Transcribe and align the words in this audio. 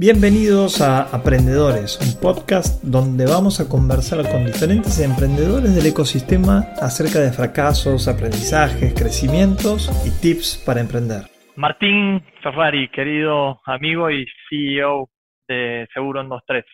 Bienvenidos 0.00 0.80
a 0.80 1.10
Aprendedores, 1.10 1.98
un 1.98 2.22
podcast 2.22 2.84
donde 2.84 3.26
vamos 3.26 3.58
a 3.58 3.68
conversar 3.68 4.22
con 4.30 4.46
diferentes 4.46 5.00
emprendedores 5.02 5.74
del 5.74 5.90
ecosistema 5.90 6.70
acerca 6.80 7.18
de 7.18 7.32
fracasos, 7.32 8.06
aprendizajes, 8.06 8.94
crecimientos 8.94 9.90
y 10.06 10.14
tips 10.22 10.62
para 10.64 10.78
emprender. 10.78 11.26
Martín 11.56 12.22
Ferrari, 12.44 12.88
querido 12.90 13.60
amigo 13.66 14.08
y 14.08 14.24
CEO 14.48 15.10
de 15.48 15.88
Seguro 15.92 16.20
23. 16.20 16.64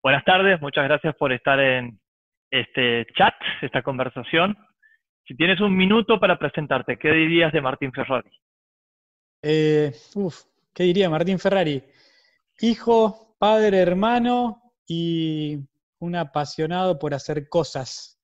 Buenas 0.00 0.24
tardes, 0.24 0.62
muchas 0.62 0.84
gracias 0.84 1.16
por 1.16 1.32
estar 1.32 1.58
en 1.58 1.98
este 2.52 3.04
chat, 3.18 3.34
esta 3.62 3.82
conversación. 3.82 4.56
Si 5.26 5.34
tienes 5.34 5.60
un 5.60 5.76
minuto 5.76 6.20
para 6.20 6.38
presentarte, 6.38 6.98
¿qué 6.98 7.10
dirías 7.10 7.52
de 7.52 7.60
Martín 7.60 7.90
Ferrari? 7.90 8.30
Eh, 9.42 9.90
uf, 10.14 10.36
¿Qué 10.74 10.84
diría 10.84 11.10
Martín 11.10 11.38
Ferrari? 11.38 11.82
Hijo, 12.62 13.36
padre, 13.38 13.78
hermano 13.78 14.62
y 14.86 15.58
un 15.98 16.16
apasionado 16.16 16.98
por 16.98 17.14
hacer 17.14 17.48
cosas 17.48 18.20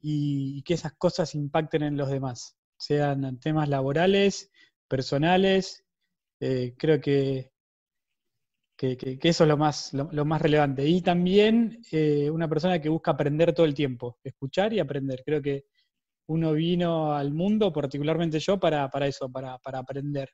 y 0.00 0.62
que 0.62 0.74
esas 0.74 0.92
cosas 0.94 1.34
impacten 1.34 1.82
en 1.82 1.96
los 1.96 2.08
demás, 2.08 2.56
sean 2.78 3.38
temas 3.38 3.68
laborales, 3.68 4.50
personales, 4.88 5.84
eh, 6.40 6.74
creo 6.78 7.00
que, 7.00 7.52
que, 8.76 9.18
eso 9.22 9.44
es 9.44 9.48
lo 9.48 9.56
más, 9.58 9.92
lo, 9.92 10.24
más 10.24 10.40
relevante. 10.40 10.86
Y 10.86 11.02
también 11.02 11.82
eh, 11.92 12.30
una 12.30 12.48
persona 12.48 12.80
que 12.80 12.88
busca 12.88 13.10
aprender 13.10 13.52
todo 13.52 13.66
el 13.66 13.74
tiempo, 13.74 14.18
escuchar 14.24 14.72
y 14.72 14.80
aprender. 14.80 15.22
Creo 15.24 15.42
que 15.42 15.64
uno 16.28 16.52
vino 16.52 17.12
al 17.12 17.32
mundo, 17.32 17.72
particularmente 17.72 18.38
yo, 18.38 18.58
para, 18.58 18.88
para 18.88 19.06
eso, 19.06 19.30
para, 19.30 19.58
para 19.58 19.80
aprender. 19.80 20.30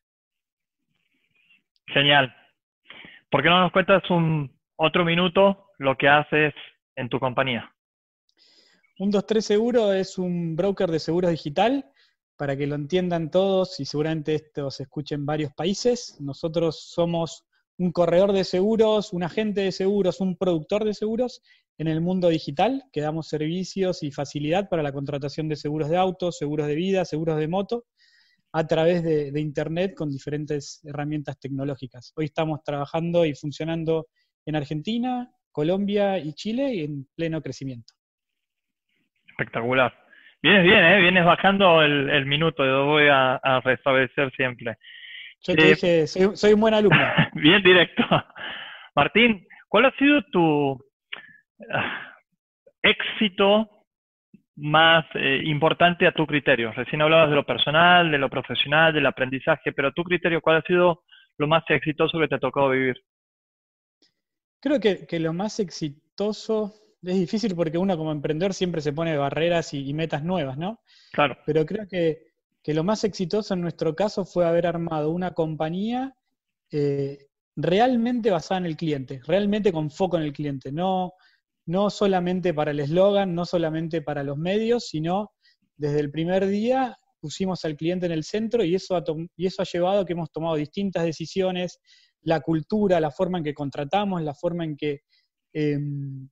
Genial, 1.87 2.33
¿Por 3.31 3.43
qué 3.43 3.49
no 3.49 3.61
nos 3.61 3.73
cuentas 3.73 4.09
un 4.09 4.57
otro 4.77 5.05
minuto 5.05 5.71
lo 5.79 5.97
que 5.97 6.09
haces 6.09 6.55
en 6.95 7.09
tu 7.09 7.19
compañía? 7.19 7.75
Un 8.99 9.11
23 9.11 9.45
Seguro 9.45 9.93
es 9.93 10.17
un 10.17 10.55
broker 10.55 10.91
de 10.91 11.01
seguros 11.01 11.33
digital 11.33 11.91
para 12.37 12.57
que 12.57 12.69
lo 12.69 12.77
entiendan 12.77 13.31
todos 13.31 13.81
y 13.81 13.85
seguramente 13.85 14.37
esto 14.37 14.71
se 14.71 14.85
escuche 14.85 15.17
en 15.17 15.27
varios 15.27 15.53
países. 15.55 16.17
Nosotros 16.21 16.89
somos 16.89 17.45
un 17.79 17.91
corredor 17.91 18.33
de 18.33 18.45
seguros, 18.45 19.13
un 19.13 19.25
agente 19.25 19.63
de 19.63 19.73
seguros, 19.73 20.21
un 20.21 20.37
productor 20.37 20.85
de 20.85 20.95
seguros 20.95 21.43
en 21.79 21.89
el 21.89 22.01
mundo 22.01 22.29
digital, 22.29 22.85
que 22.93 23.01
damos 23.01 23.29
servicios 23.29 24.05
y 24.05 24.13
facilidad 24.13 24.69
para 24.69 24.85
la 24.85 24.93
contratación 24.93 25.49
de 25.49 25.57
seguros 25.57 25.91
de 25.91 25.97
autos, 25.97 26.39
seguros 26.39 26.69
de 26.69 26.77
vida, 26.77 27.05
seguros 27.05 27.39
de 27.39 27.49
moto 27.49 27.87
a 28.53 28.67
través 28.67 29.03
de, 29.03 29.39
Internet 29.41 29.95
con 29.95 30.11
diferentes 30.11 30.81
herramientas 30.85 31.39
tecnológicas. 31.39 32.13
Hoy 32.17 32.27
estamos 32.27 32.63
trabajando 32.63 33.25
y 33.25 33.35
funcionando 33.35 34.07
en 34.47 34.57
Argentina, 34.57 35.31
Colombia 35.53 36.19
y 36.19 36.33
Chile 36.35 36.75
y 36.75 36.85
en 36.85 37.07
pleno 37.15 37.43
crecimiento. 37.43 37.93
Espectacular. 39.27 39.93
Vienes 40.43 40.65
bien, 40.65 40.85
¿eh? 40.85 41.01
vienes 41.01 41.25
bajando 41.25 41.83
el, 41.83 42.27
minuto, 42.27 42.65
lo 42.65 42.87
voy 42.87 43.09
a, 43.11 43.61
restablecer 43.65 44.33
siempre. 44.37 44.77
Yo 45.43 45.55
te 45.55 45.63
eh, 45.63 45.69
dije, 45.71 46.07
soy, 46.07 46.53
un 46.53 46.61
buen 46.61 46.75
alumno. 46.75 47.05
bien 47.35 47.63
directo. 47.63 48.05
Martín, 48.95 49.47
¿cuál 49.69 49.87
ha 49.87 49.91
sido 49.97 50.23
tu 50.33 50.79
ah, 51.73 52.15
éxito 52.83 53.69
más 54.57 55.05
eh, 55.15 55.41
importante 55.45 56.07
a 56.07 56.13
tu 56.13 56.27
criterio? 56.27 56.73
Recién 56.73 57.03
hablabas 57.03 57.31
de 57.31 57.37
lo 57.37 57.45
personal, 57.45 58.11
de 58.11 58.19
lo 58.19 58.31
profesional, 58.31 58.93
del 58.93 59.07
aprendizaje, 59.07 59.73
pero 59.73 59.89
a 59.89 59.93
tu 59.93 60.03
criterio, 60.03 60.41
¿cuál 60.41 60.57
ha 60.57 60.63
sido 60.63 61.03
lo 61.39 61.47
más 61.47 61.63
exitoso 61.69 62.19
que 62.19 62.29
te 62.29 62.37
ha 62.37 62.41
tocado 62.41 62.71
vivir? 62.71 62.97
Creo 64.61 64.81
que, 64.81 65.21
lo 65.21 65.33
más 65.33 65.61
exitoso 65.61 66.75
es 67.03 67.15
difícil 67.15 67.55
porque 67.55 67.79
uno 67.79 67.97
como 67.97 68.11
emprendedor 68.11 68.55
siempre 68.55 68.81
se 68.81 68.93
pone 68.93 69.17
barreras 69.17 69.75
y, 69.75 69.93
metas 69.95 70.25
nuevas, 70.25 70.57
¿no? 70.57 70.81
Claro. 71.13 71.37
Pero 71.45 71.65
creo 71.65 71.87
que, 71.87 72.27
lo 72.75 72.83
más 72.83 73.05
exitoso 73.05 73.55
en 73.55 73.61
nuestro 73.61 73.95
caso 73.95 74.25
fue 74.25 74.45
haber 74.45 74.67
armado 74.67 75.11
una 75.11 75.35
compañía 75.35 76.17
eh, 76.73 77.29
realmente 77.55 78.31
basada 78.31 78.59
en 78.59 78.67
el 78.67 78.77
cliente, 78.77 79.21
realmente 79.25 79.73
con 79.73 79.91
foco 79.91 80.17
en 80.17 80.25
el 80.25 80.33
cliente, 80.33 80.73
no, 80.73 81.13
no 81.67 81.91
solamente 81.91 82.55
para 82.55 82.71
el 82.71 82.81
eslogan, 82.81 83.35
no 83.35 83.45
solamente 83.45 84.01
para 84.01 84.23
los 84.23 84.39
medios, 84.39 84.87
sino 84.87 85.33
desde 85.77 86.01
el 86.01 86.11
primer 86.11 86.47
día 86.47 86.97
pusimos 87.21 87.65
al 87.65 87.77
cliente 87.77 88.07
en 88.07 88.13
el 88.13 88.23
centro 88.23 88.65
y 88.65 88.77
eso 88.77 88.95
ha, 88.97 89.03
y 89.37 89.47
eso 89.47 89.63
ha 89.63 89.65
llevado 89.65 90.01
a 90.01 90.07
que 90.07 90.13
hemos 90.13 90.31
tomado 90.31 90.55
distintas 90.55 91.05
decisiones, 91.05 91.81
la 92.23 92.41
cultura, 92.41 93.01
la 93.01 93.11
forma 93.11 93.39
en 93.39 93.45
que 93.45 93.55
contratamos, 93.55 94.23
la 94.23 94.35
forma 94.35 94.65
en 94.65 94.77
que 94.77 95.01
em, 95.53 96.29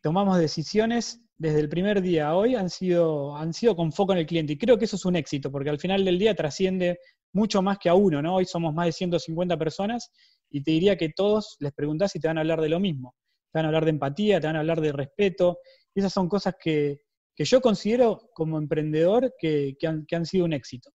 tomamos 0.00 0.38
decisiones 0.38 1.20
desde 1.36 1.60
el 1.60 1.68
primer 1.68 2.00
día 2.00 2.28
a 2.28 2.36
hoy 2.36 2.54
han 2.54 2.70
sido, 2.70 3.36
han 3.36 3.52
sido 3.52 3.74
con 3.74 3.92
foco 3.92 4.12
en 4.12 4.18
el 4.18 4.26
cliente. 4.26 4.52
Y 4.52 4.58
creo 4.58 4.78
que 4.78 4.84
eso 4.84 4.96
es 4.96 5.04
un 5.04 5.16
éxito, 5.16 5.50
porque 5.50 5.70
al 5.70 5.80
final 5.80 6.04
del 6.04 6.18
día 6.18 6.34
trasciende 6.34 6.98
mucho 7.32 7.62
más 7.62 7.78
que 7.78 7.88
a 7.88 7.94
uno, 7.94 8.20
¿no? 8.22 8.36
Hoy 8.36 8.44
somos 8.44 8.74
más 8.74 8.86
de 8.86 8.92
150 8.92 9.56
personas 9.56 10.10
y 10.50 10.62
te 10.62 10.72
diría 10.72 10.96
que 10.96 11.08
todos 11.08 11.56
les 11.60 11.72
preguntás 11.72 12.14
y 12.14 12.20
te 12.20 12.28
van 12.28 12.38
a 12.38 12.42
hablar 12.42 12.60
de 12.60 12.68
lo 12.68 12.78
mismo 12.78 13.14
te 13.52 13.58
van 13.58 13.64
a 13.64 13.68
hablar 13.68 13.84
de 13.84 13.90
empatía, 13.90 14.40
te 14.40 14.46
van 14.46 14.56
a 14.56 14.60
hablar 14.60 14.80
de 14.80 14.92
respeto. 14.92 15.58
esas 15.94 16.12
son 16.12 16.28
cosas 16.28 16.56
que, 16.60 16.98
yo 17.36 17.60
considero 17.60 18.20
como 18.34 18.58
emprendedor 18.58 19.32
que, 19.38 19.74
han, 19.86 20.26
sido 20.26 20.44
un 20.44 20.52
éxito. 20.52 20.90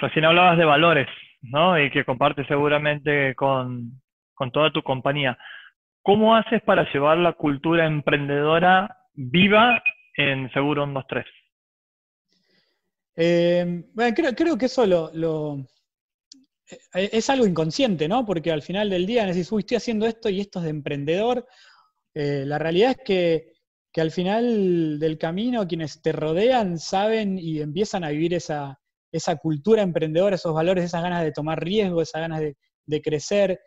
Recién 0.00 0.24
hablabas 0.24 0.56
de 0.56 0.64
valores, 0.64 1.08
¿no? 1.42 1.78
Y 1.80 1.90
que 1.90 2.04
compartes 2.04 2.46
seguramente 2.46 3.34
con, 3.34 4.00
toda 4.52 4.70
tu 4.70 4.82
compañía. 4.82 5.36
¿Cómo 6.02 6.36
haces 6.36 6.62
para 6.62 6.90
llevar 6.92 7.18
la 7.18 7.32
cultura 7.32 7.84
emprendedora 7.84 8.96
viva 9.14 9.82
en 10.16 10.50
Seguro 10.52 10.84
123? 10.84 11.26
Eh, 13.16 13.84
bueno, 13.92 14.14
creo, 14.36 14.56
que 14.56 14.66
eso 14.66 14.86
lo, 14.86 15.66
es 16.92 17.30
algo 17.30 17.46
inconsciente, 17.46 18.08
¿no? 18.08 18.24
Porque 18.26 18.52
al 18.52 18.62
final 18.62 18.90
del 18.90 19.06
día 19.06 19.24
decís, 19.24 19.50
uy, 19.52 19.60
estoy 19.60 19.76
haciendo 19.76 20.06
esto 20.06 20.28
y 20.28 20.40
esto 20.40 20.58
es 20.58 20.64
de 20.64 20.70
emprendedor. 20.70 21.46
Eh, 22.14 22.44
la 22.46 22.58
realidad 22.58 22.92
es 22.92 23.04
que, 23.04 23.58
al 23.96 24.12
final 24.12 25.00
del 25.00 25.18
camino 25.18 25.66
quienes 25.66 26.00
te 26.00 26.12
rodean 26.12 26.78
saben 26.78 27.36
y 27.36 27.60
empiezan 27.60 28.04
a 28.04 28.10
vivir 28.10 28.32
esa, 28.32 28.78
cultura 29.42 29.82
emprendedora, 29.82 30.36
esos 30.36 30.54
valores, 30.54 30.84
esas 30.84 31.02
ganas 31.02 31.24
de 31.24 31.32
tomar 31.32 31.60
riesgo, 31.60 32.00
esas 32.00 32.20
ganas 32.20 32.40
de, 32.40 33.02
crecer, 33.02 33.58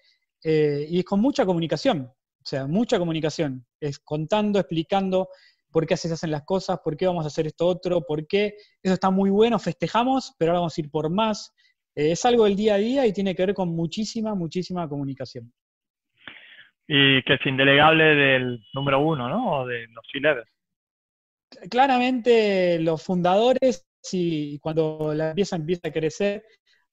eh, 0.42 0.88
y 0.90 1.00
es 1.00 1.04
con 1.04 1.20
mucha 1.20 1.46
comunicación, 1.46 2.04
o 2.04 2.46
sea, 2.46 2.66
mucha 2.66 2.98
comunicación, 2.98 3.66
es 3.82 4.00
contando, 4.00 4.58
explicando 4.58 5.28
por 5.70 5.86
qué 5.86 5.96
haces 5.96 6.14
hacen 6.14 6.32
las 6.32 6.44
cosas, 6.44 6.80
por 6.82 6.96
qué 6.96 7.08
vamos 7.08 7.26
a 7.26 7.28
hacer 7.28 7.48
esto 7.48 7.68
otro, 7.68 8.06
por 8.06 8.26
qué 8.26 8.56
eso 8.82 8.94
está 8.94 9.10
muy 9.10 9.30
bueno, 9.30 9.60
festejamos, 9.60 10.34
pero 10.38 10.52
ahora 10.52 10.62
vamos 10.62 10.78
a 10.78 10.82
ir 10.82 10.90
por 10.90 11.10
más, 11.10 11.52
eh, 11.96 12.12
es 12.12 12.26
algo 12.26 12.46
del 12.46 12.56
día 12.56 12.76
a 12.76 12.78
día 12.78 13.06
y 13.06 13.14
tiene 13.14 13.36
que 13.36 13.46
ver 13.46 13.56
con 13.56 13.76
muchísima, 13.76 14.36
muchísima 14.36 14.88
comunicación. 14.88 15.52
Y 16.88 17.24
que 17.24 17.36
es 17.36 17.46
indelegable 17.46 18.04
del 18.04 18.60
número 18.74 19.00
uno, 19.00 19.30
¿no? 19.30 19.62
O 19.62 19.68
de 19.68 19.88
los 19.88 20.06
C-Level. 20.12 20.44
Claramente 21.70 22.80
los 22.80 23.04
fundadores, 23.04 23.86
y 24.12 24.58
cuando 24.60 25.14
la 25.14 25.30
empresa 25.30 25.56
empieza 25.56 25.88
a 25.88 25.92
crecer, 25.92 26.44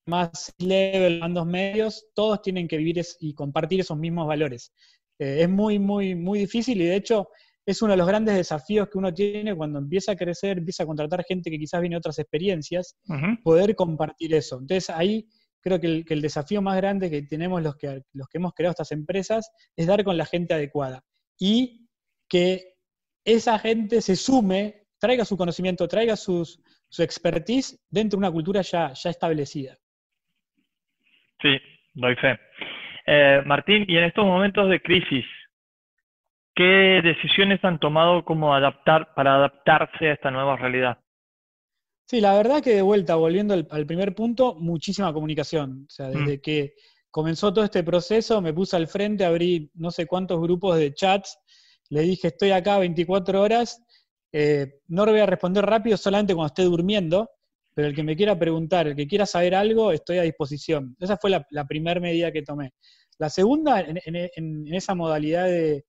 más 0.06 0.54
level, 0.58 1.20
mandos 1.20 1.46
medios, 1.46 2.06
todos 2.14 2.42
tienen 2.42 2.66
que 2.66 2.78
vivir 2.78 3.00
y 3.20 3.34
compartir 3.34 3.80
esos 3.80 3.98
mismos 3.98 4.26
valores. 4.26 4.72
Eh, 5.18 5.42
es 5.42 5.48
muy, 5.48 5.78
muy, 5.78 6.14
muy 6.14 6.40
difícil 6.40 6.80
y 6.80 6.86
de 6.86 6.96
hecho 6.96 7.28
es 7.68 7.82
uno 7.82 7.92
de 7.92 7.98
los 7.98 8.06
grandes 8.06 8.34
desafíos 8.34 8.88
que 8.88 8.96
uno 8.96 9.12
tiene 9.12 9.54
cuando 9.54 9.78
empieza 9.78 10.12
a 10.12 10.16
crecer, 10.16 10.56
empieza 10.56 10.84
a 10.84 10.86
contratar 10.86 11.22
gente 11.22 11.50
que 11.50 11.58
quizás 11.58 11.82
viene 11.82 11.96
de 11.96 11.98
otras 11.98 12.18
experiencias, 12.18 12.96
poder 13.42 13.74
compartir 13.74 14.34
eso. 14.34 14.58
Entonces 14.58 14.88
ahí 14.88 15.28
creo 15.60 15.78
que 15.78 16.02
el, 16.08 16.22
desafío 16.22 16.62
más 16.62 16.78
grande 16.78 17.10
que 17.10 17.20
tenemos 17.20 17.62
los 17.62 17.76
que, 17.76 18.00
los 18.14 18.26
que 18.28 18.38
hemos 18.38 18.54
creado 18.54 18.70
estas 18.70 18.90
empresas 18.92 19.50
es 19.76 19.86
dar 19.86 20.02
con 20.02 20.16
la 20.16 20.24
gente 20.24 20.54
adecuada 20.54 21.04
y 21.38 21.86
que 22.26 22.72
esa 23.22 23.58
gente 23.58 24.00
se 24.00 24.16
sume, 24.16 24.86
traiga 24.98 25.26
su 25.26 25.36
conocimiento, 25.36 25.86
traiga 25.88 26.16
su 26.16 26.46
expertise 26.96 27.78
dentro 27.90 28.16
de 28.16 28.24
una 28.24 28.32
cultura 28.32 28.62
ya, 28.62 28.94
ya 28.94 29.10
establecida. 29.10 29.76
Sí, 31.42 31.54
doy 31.92 32.16
fe. 32.16 32.38
Eh, 33.06 33.42
Martín, 33.44 33.84
y 33.86 33.98
en 33.98 34.04
estos 34.04 34.24
momentos 34.24 34.70
de 34.70 34.80
crisis, 34.80 35.26
¿Qué 36.58 37.00
decisiones 37.04 37.60
han 37.62 37.78
tomado 37.78 38.24
como 38.24 38.52
adaptar, 38.52 39.14
para 39.14 39.36
adaptarse 39.36 40.08
a 40.08 40.14
esta 40.14 40.32
nueva 40.32 40.56
realidad? 40.56 40.98
Sí, 42.04 42.20
la 42.20 42.34
verdad 42.34 42.60
que 42.60 42.74
de 42.74 42.82
vuelta, 42.82 43.14
volviendo 43.14 43.54
al, 43.54 43.86
primer 43.86 44.12
punto, 44.12 44.56
muchísima 44.56 45.12
comunicación. 45.12 45.84
O 45.86 45.88
sea, 45.88 46.08
desde 46.08 46.38
mm. 46.38 46.40
que 46.40 46.74
comenzó 47.12 47.54
todo 47.54 47.64
este 47.64 47.84
proceso, 47.84 48.40
me 48.40 48.52
puse 48.52 48.74
al 48.74 48.88
frente, 48.88 49.24
abrí 49.24 49.70
no 49.74 49.92
sé 49.92 50.06
cuántos 50.06 50.40
grupos 50.40 50.76
de 50.76 50.92
chats, 50.92 51.38
le 51.90 52.00
dije, 52.00 52.26
estoy 52.26 52.50
acá 52.50 52.80
24 52.80 53.40
horas, 53.40 53.80
eh, 54.32 54.80
no 54.88 55.06
le 55.06 55.12
voy 55.12 55.20
a 55.20 55.26
responder 55.26 55.64
rápido 55.64 55.96
solamente 55.96 56.34
cuando 56.34 56.48
esté 56.48 56.64
durmiendo, 56.64 57.30
pero 57.72 57.86
el 57.86 57.94
que 57.94 58.02
me 58.02 58.16
quiera 58.16 58.36
preguntar, 58.36 58.88
el 58.88 58.96
que 58.96 59.06
quiera 59.06 59.26
saber 59.26 59.54
algo, 59.54 59.92
estoy 59.92 60.18
a 60.18 60.22
disposición. 60.22 60.96
Esa 60.98 61.16
fue 61.18 61.30
la, 61.30 61.64
primera 61.68 62.00
medida 62.00 62.32
que 62.32 62.42
tomé. 62.42 62.72
La 63.16 63.30
segunda, 63.30 63.80
en, 63.80 64.74
esa 64.74 64.96
modalidad 64.96 65.44
de, 65.44 65.84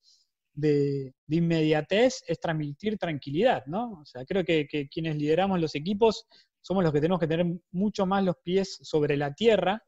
inmediatez, 1.27 2.23
es 2.27 2.39
transmitir 2.39 2.97
tranquilidad, 2.97 3.65
¿no? 3.65 3.99
O 4.01 4.05
sea, 4.05 4.25
creo 4.25 4.43
que, 4.43 4.67
quienes 4.91 5.15
lideramos 5.15 5.59
los 5.59 5.75
equipos 5.75 6.25
somos 6.61 6.83
los 6.83 6.91
que 6.91 6.99
tenemos 6.99 7.19
que 7.19 7.27
tener 7.27 7.45
mucho 7.71 8.05
más 8.05 8.23
los 8.23 8.35
pies 8.43 8.79
sobre 8.81 9.17
la 9.17 9.33
tierra 9.33 9.83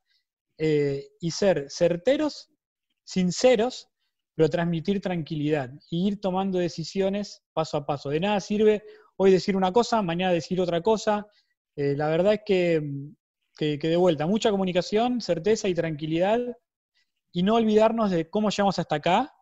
eh, 0.58 1.10
y 1.20 1.32
ser 1.32 1.68
certeros, 1.70 2.50
sinceros, 3.04 3.90
pero 4.36 4.50
transmitir 4.50 5.02
tranquilidad 5.02 5.72
y 5.90 6.08
ir 6.08 6.22
tomando 6.22 6.60
decisiones 6.60 7.44
paso 7.54 7.78
a 7.78 7.86
paso. 7.86 8.10
De 8.10 8.20
nada 8.20 8.40
sirve 8.40 8.84
hoy 9.18 9.32
decir 9.32 9.56
una 9.56 9.72
cosa, 9.72 10.02
mañana 10.02 10.32
decir 10.32 10.60
otra 10.62 10.82
cosa. 10.82 11.28
Eh, 11.76 11.96
la 11.96 12.08
verdad 12.08 12.34
es 12.34 12.42
que, 12.46 12.82
que, 13.58 13.78
de 13.78 13.98
vuelta, 13.98 14.26
mucha 14.26 14.52
comunicación, 14.52 15.22
certeza 15.22 15.68
y 15.68 15.76
tranquilidad 15.76 16.40
y 17.32 17.44
no 17.44 17.56
olvidarnos 17.56 18.12
de 18.12 18.30
cómo 18.30 18.50
llegamos 18.50 18.80
hasta 18.80 18.96
acá 18.96 19.34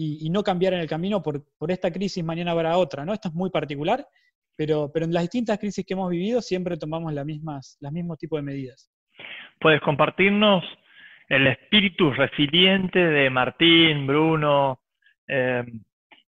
y, 0.00 0.30
no 0.30 0.44
cambiar 0.44 0.74
en 0.74 0.80
el 0.80 0.88
camino 0.88 1.20
por, 1.20 1.44
por, 1.58 1.72
esta 1.72 1.90
crisis 1.90 2.22
mañana 2.22 2.52
habrá 2.52 2.78
otra. 2.78 3.04
¿no? 3.04 3.12
Esto 3.12 3.28
es 3.28 3.34
muy 3.34 3.50
particular, 3.50 4.06
pero, 4.56 4.90
pero 4.92 5.06
en 5.06 5.12
las 5.12 5.24
distintas 5.24 5.58
crisis 5.58 5.84
que 5.84 5.94
hemos 5.94 6.08
vivido 6.10 6.40
siempre 6.40 6.76
tomamos 6.76 7.12
las 7.12 7.26
mismas, 7.26 7.76
las 7.80 7.92
mismos 7.92 8.16
tipos 8.16 8.38
de 8.38 8.44
medidas. 8.44 8.90
¿Puedes 9.60 9.80
compartirnos 9.80 10.62
el 11.28 11.48
espíritu 11.48 12.12
resiliente 12.12 13.00
de 13.00 13.28
Martín, 13.28 14.06
Bruno, 14.06 14.80
eh, 15.26 15.64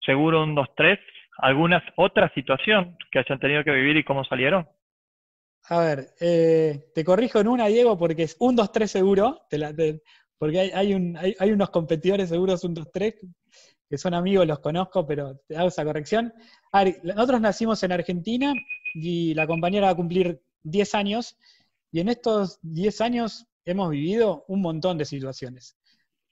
Seguro 0.05 0.43
un 0.43 0.55
2, 0.55 0.67
3? 0.77 0.99
¿Alguna 1.39 1.83
otra 1.97 2.33
situación 2.33 2.97
que 3.11 3.19
hayan 3.19 3.39
tenido 3.39 3.65
que 3.65 3.71
vivir 3.71 3.97
y 3.97 4.05
cómo 4.05 4.23
salieron? 4.23 4.65
A 5.69 5.79
ver, 5.79 6.05
eh, 6.21 6.85
te 6.95 7.03
corrijo 7.03 7.41
en 7.41 7.49
una, 7.49 7.67
Diego, 7.67 7.97
porque 7.97 8.23
es 8.23 8.37
un 8.39 8.55
2, 8.55 8.71
3 8.71 8.89
seguro, 8.89 9.41
porque 10.37 10.59
hay, 10.59 10.71
hay, 11.39 11.51
unos 11.51 11.69
competidores 11.69 12.29
seguros 12.29 12.63
un 12.63 12.73
2, 12.73 12.87
3 12.91 13.15
que 13.89 13.97
son 13.97 14.13
amigos, 14.13 14.45
los 14.45 14.59
conozco, 14.59 15.05
pero 15.07 15.37
te 15.47 15.55
hago 15.55 15.69
esa 15.69 15.85
corrección. 15.85 16.33
A 16.71 16.83
ver, 16.83 16.99
nosotros 17.03 17.39
nacimos 17.39 17.81
en 17.83 17.93
Argentina 17.93 18.53
y 18.93 19.33
la 19.33 19.47
compañera 19.47 19.87
va 19.87 19.93
a 19.93 19.95
cumplir 19.95 20.41
10 20.63 20.95
años 20.95 21.37
y 21.91 22.01
en 22.01 22.09
estos 22.09 22.59
10 22.63 23.01
años 23.01 23.45
hemos 23.65 23.89
vivido 23.89 24.43
un 24.47 24.61
montón 24.61 24.97
de 24.97 25.05
situaciones. 25.05 25.77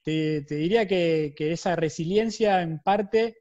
Te, 0.03 0.41
diría 0.41 0.87
que, 0.87 1.33
esa 1.37 1.75
resiliencia, 1.75 2.61
en 2.61 2.79
parte, 2.79 3.37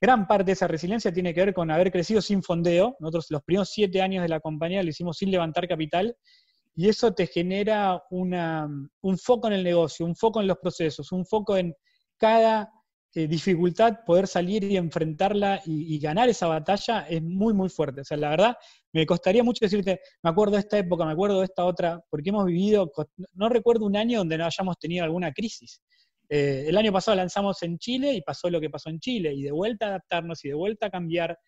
gran 0.00 0.26
parte 0.26 0.46
de 0.46 0.52
esa 0.52 0.68
resiliencia 0.68 1.12
tiene 1.12 1.34
que 1.34 1.44
ver 1.44 1.54
con 1.54 1.70
haber 1.70 1.90
crecido 1.90 2.22
sin 2.22 2.42
fondeo. 2.42 2.96
Nosotros 3.00 3.26
los 3.30 3.42
primeros 3.42 3.70
7 3.70 4.00
años 4.00 4.22
de 4.22 4.28
la 4.28 4.40
compañía 4.40 4.82
lo 4.82 4.88
hicimos 4.88 5.18
sin 5.18 5.30
levantar 5.30 5.68
capital 5.68 6.16
y 6.76 6.88
eso 6.88 7.12
te 7.12 7.26
genera 7.26 8.02
un 8.10 9.18
foco 9.18 9.46
en 9.46 9.52
el 9.54 9.64
negocio, 9.64 10.04
un 10.04 10.16
foco 10.16 10.40
en 10.40 10.48
los 10.48 10.58
procesos, 10.58 11.12
un 11.12 11.24
foco 11.24 11.56
en 11.56 11.74
cada 12.18 12.70
eh, 13.16 13.28
dificultad 13.28 14.00
poder 14.04 14.26
salir 14.26 14.64
y 14.64 14.76
enfrentarla 14.76 15.62
y, 15.64 16.00
ganar 16.00 16.28
esa 16.28 16.48
batalla 16.48 17.06
es 17.08 17.22
muy, 17.22 17.54
muy 17.54 17.68
fuerte. 17.68 18.00
O 18.00 18.04
sea, 18.04 18.16
la 18.16 18.30
verdad, 18.30 18.56
me 18.92 19.06
costaría 19.06 19.44
mucho 19.44 19.64
decirte, 19.64 20.00
me 20.22 20.30
acuerdo 20.30 20.54
de 20.54 20.60
esta 20.60 20.78
época, 20.78 21.04
me 21.04 21.12
acuerdo 21.12 21.38
de 21.38 21.44
esta 21.44 21.64
otra, 21.64 22.04
porque 22.10 22.30
hemos 22.30 22.46
vivido, 22.46 22.90
no 23.34 23.48
recuerdo 23.48 23.86
un 23.86 23.96
año 23.96 24.18
donde 24.18 24.36
no 24.36 24.46
hayamos 24.46 24.78
tenido 24.78 25.04
alguna 25.04 25.32
crisis. 25.32 25.80
Eh, 26.28 26.64
el 26.66 26.76
año 26.76 26.92
pasado 26.92 27.16
lanzamos 27.16 27.62
en 27.62 27.78
Chile 27.78 28.14
y 28.14 28.22
pasó 28.22 28.50
lo 28.50 28.60
que 28.60 28.70
pasó 28.70 28.90
en 28.90 28.98
Chile, 28.98 29.32
y 29.32 29.42
de 29.42 29.52
vuelta 29.52 29.86
a 29.86 29.88
adaptarnos 29.90 30.44
y 30.44 30.48
de 30.48 30.54
vuelta 30.54 30.86
a 30.86 30.90
cambiar. 30.90 31.38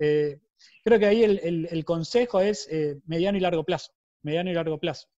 Eh, 0.00 0.40
creo 0.82 0.98
que 0.98 1.06
ahí 1.06 1.22
el, 1.22 1.84
consejo 1.84 2.40
es 2.40 2.68
mediano 3.06 3.38
y 3.38 3.40
largo 3.40 3.62
plazo, 3.62 3.92
mediano 4.22 4.50
y 4.50 4.54
largo 4.54 4.78
plazo. 4.78 5.08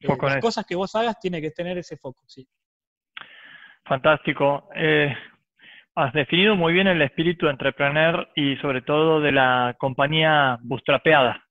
las 0.00 0.40
cosas 0.40 0.64
que 0.66 0.76
vos 0.76 0.94
hagas 0.94 1.18
tiene 1.18 1.40
que 1.40 1.50
tener 1.50 1.78
ese 1.78 1.96
foco, 1.96 2.22
sí. 2.26 2.46
Fantástico. 3.84 4.68
Has 5.96 6.12
definido 6.12 6.56
muy 6.56 6.72
bien 6.72 6.88
el 6.88 7.00
espíritu 7.02 7.48
entrepreneur 7.48 8.28
y 8.34 8.56
sobre 8.56 8.82
todo 8.82 9.20
de 9.20 9.30
la 9.30 9.76
compañía 9.78 10.58
bootstrapeada. 10.60 11.44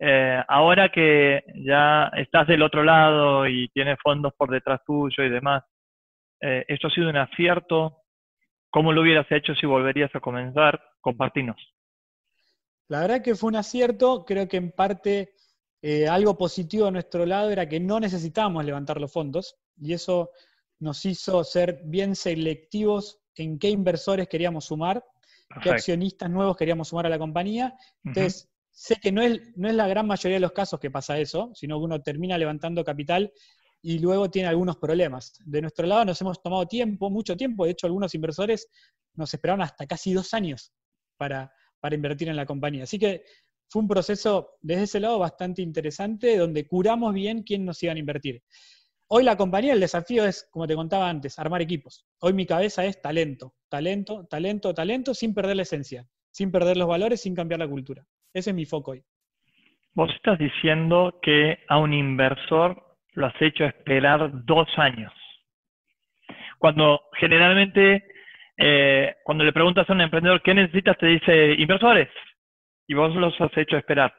Eh, 0.00 0.42
ahora 0.48 0.88
que 0.90 1.44
ya 1.66 2.10
estás 2.16 2.46
del 2.46 2.62
otro 2.62 2.82
lado 2.82 3.46
y 3.46 3.68
tienes 3.68 3.98
fondos 4.02 4.32
por 4.34 4.50
detrás 4.50 4.80
tuyo 4.86 5.24
y 5.24 5.28
demás, 5.28 5.62
eh, 6.40 6.64
¿esto 6.68 6.86
ha 6.86 6.90
sido 6.90 7.10
un 7.10 7.18
acierto? 7.18 7.98
¿Cómo 8.70 8.92
lo 8.92 9.02
hubieras 9.02 9.26
hecho 9.30 9.54
si 9.54 9.66
volverías 9.66 10.14
a 10.14 10.20
comenzar? 10.20 10.80
Compartinos. 11.02 11.56
La 12.88 13.00
verdad 13.00 13.22
que 13.22 13.34
fue 13.34 13.48
un 13.48 13.56
acierto, 13.56 14.24
creo 14.24 14.48
que 14.48 14.56
en 14.56 14.72
parte 14.72 15.34
eh, 15.80 16.08
algo 16.08 16.36
positivo 16.36 16.86
a 16.86 16.90
nuestro 16.90 17.24
lado 17.24 17.50
era 17.50 17.68
que 17.68 17.78
no 17.78 18.00
necesitábamos 18.00 18.64
levantar 18.64 19.00
los 19.00 19.12
fondos 19.12 19.56
y 19.76 19.92
eso 19.92 20.30
nos 20.80 21.04
hizo 21.04 21.44
ser 21.44 21.82
bien 21.84 22.16
selectivos 22.16 23.20
en 23.36 23.58
qué 23.58 23.70
inversores 23.70 24.28
queríamos 24.28 24.66
sumar, 24.66 25.04
qué 25.62 25.70
accionistas 25.70 26.28
nuevos 26.30 26.56
queríamos 26.56 26.88
sumar 26.88 27.06
a 27.06 27.08
la 27.08 27.18
compañía. 27.18 27.76
Entonces, 28.04 28.48
sé 28.70 28.96
que 28.96 29.12
no 29.12 29.22
es, 29.22 29.40
no 29.56 29.68
es 29.68 29.74
la 29.74 29.86
gran 29.86 30.06
mayoría 30.06 30.36
de 30.36 30.40
los 30.40 30.52
casos 30.52 30.80
que 30.80 30.90
pasa 30.90 31.18
eso, 31.18 31.50
sino 31.54 31.78
que 31.78 31.84
uno 31.84 32.02
termina 32.02 32.36
levantando 32.36 32.84
capital 32.84 33.32
y 33.80 34.00
luego 34.00 34.28
tiene 34.30 34.48
algunos 34.48 34.76
problemas. 34.76 35.34
De 35.44 35.60
nuestro 35.60 35.86
lado 35.86 36.04
nos 36.04 36.20
hemos 36.20 36.42
tomado 36.42 36.66
tiempo, 36.66 37.10
mucho 37.10 37.36
tiempo, 37.36 37.64
de 37.64 37.72
hecho 37.72 37.86
algunos 37.86 38.14
inversores 38.14 38.68
nos 39.14 39.32
esperaron 39.32 39.62
hasta 39.62 39.86
casi 39.86 40.12
dos 40.12 40.34
años 40.34 40.72
para, 41.16 41.52
para 41.80 41.94
invertir 41.94 42.28
en 42.28 42.36
la 42.36 42.46
compañía. 42.46 42.84
Así 42.84 42.98
que 42.98 43.24
fue 43.68 43.82
un 43.82 43.88
proceso 43.88 44.50
desde 44.60 44.84
ese 44.84 45.00
lado 45.00 45.18
bastante 45.18 45.62
interesante, 45.62 46.36
donde 46.36 46.66
curamos 46.66 47.12
bien 47.14 47.42
quién 47.42 47.64
nos 47.64 47.82
iban 47.82 47.96
a 47.96 48.00
invertir. 48.00 48.42
Hoy 49.08 49.24
la 49.24 49.36
compañía, 49.36 49.72
el 49.72 49.80
desafío 49.80 50.24
es, 50.26 50.48
como 50.50 50.66
te 50.66 50.74
contaba 50.74 51.08
antes, 51.08 51.38
armar 51.38 51.62
equipos. 51.62 52.06
Hoy 52.20 52.34
mi 52.34 52.44
cabeza 52.44 52.84
es 52.84 53.00
talento, 53.00 53.54
talento, 53.70 54.26
talento, 54.26 54.74
talento, 54.74 55.14
sin 55.14 55.34
perder 55.34 55.56
la 55.56 55.62
esencia, 55.62 56.04
sin 56.30 56.50
perder 56.50 56.76
los 56.76 56.88
valores, 56.88 57.22
sin 57.22 57.34
cambiar 57.34 57.60
la 57.60 57.68
cultura. 57.68 58.04
Ese 58.34 58.50
es 58.50 58.56
mi 58.56 58.66
foco 58.66 58.92
hoy. 58.92 59.02
Vos 59.94 60.10
estás 60.14 60.38
diciendo 60.38 61.18
que 61.22 61.58
a 61.68 61.78
un 61.78 61.92
inversor 61.94 62.82
lo 63.14 63.26
has 63.26 63.42
hecho 63.42 63.64
esperar 63.64 64.30
dos 64.44 64.68
años. 64.76 65.12
Cuando 66.58 67.00
generalmente, 67.18 68.04
eh, 68.56 69.16
cuando 69.24 69.44
le 69.44 69.52
preguntas 69.52 69.88
a 69.88 69.92
un 69.92 70.02
emprendedor 70.02 70.42
qué 70.42 70.54
necesitas, 70.54 70.98
te 70.98 71.06
dice 71.06 71.54
inversores. 71.54 72.08
Y 72.88 72.94
vos 72.94 73.14
los 73.14 73.40
has 73.40 73.56
hecho 73.56 73.76
esperar. 73.76 74.12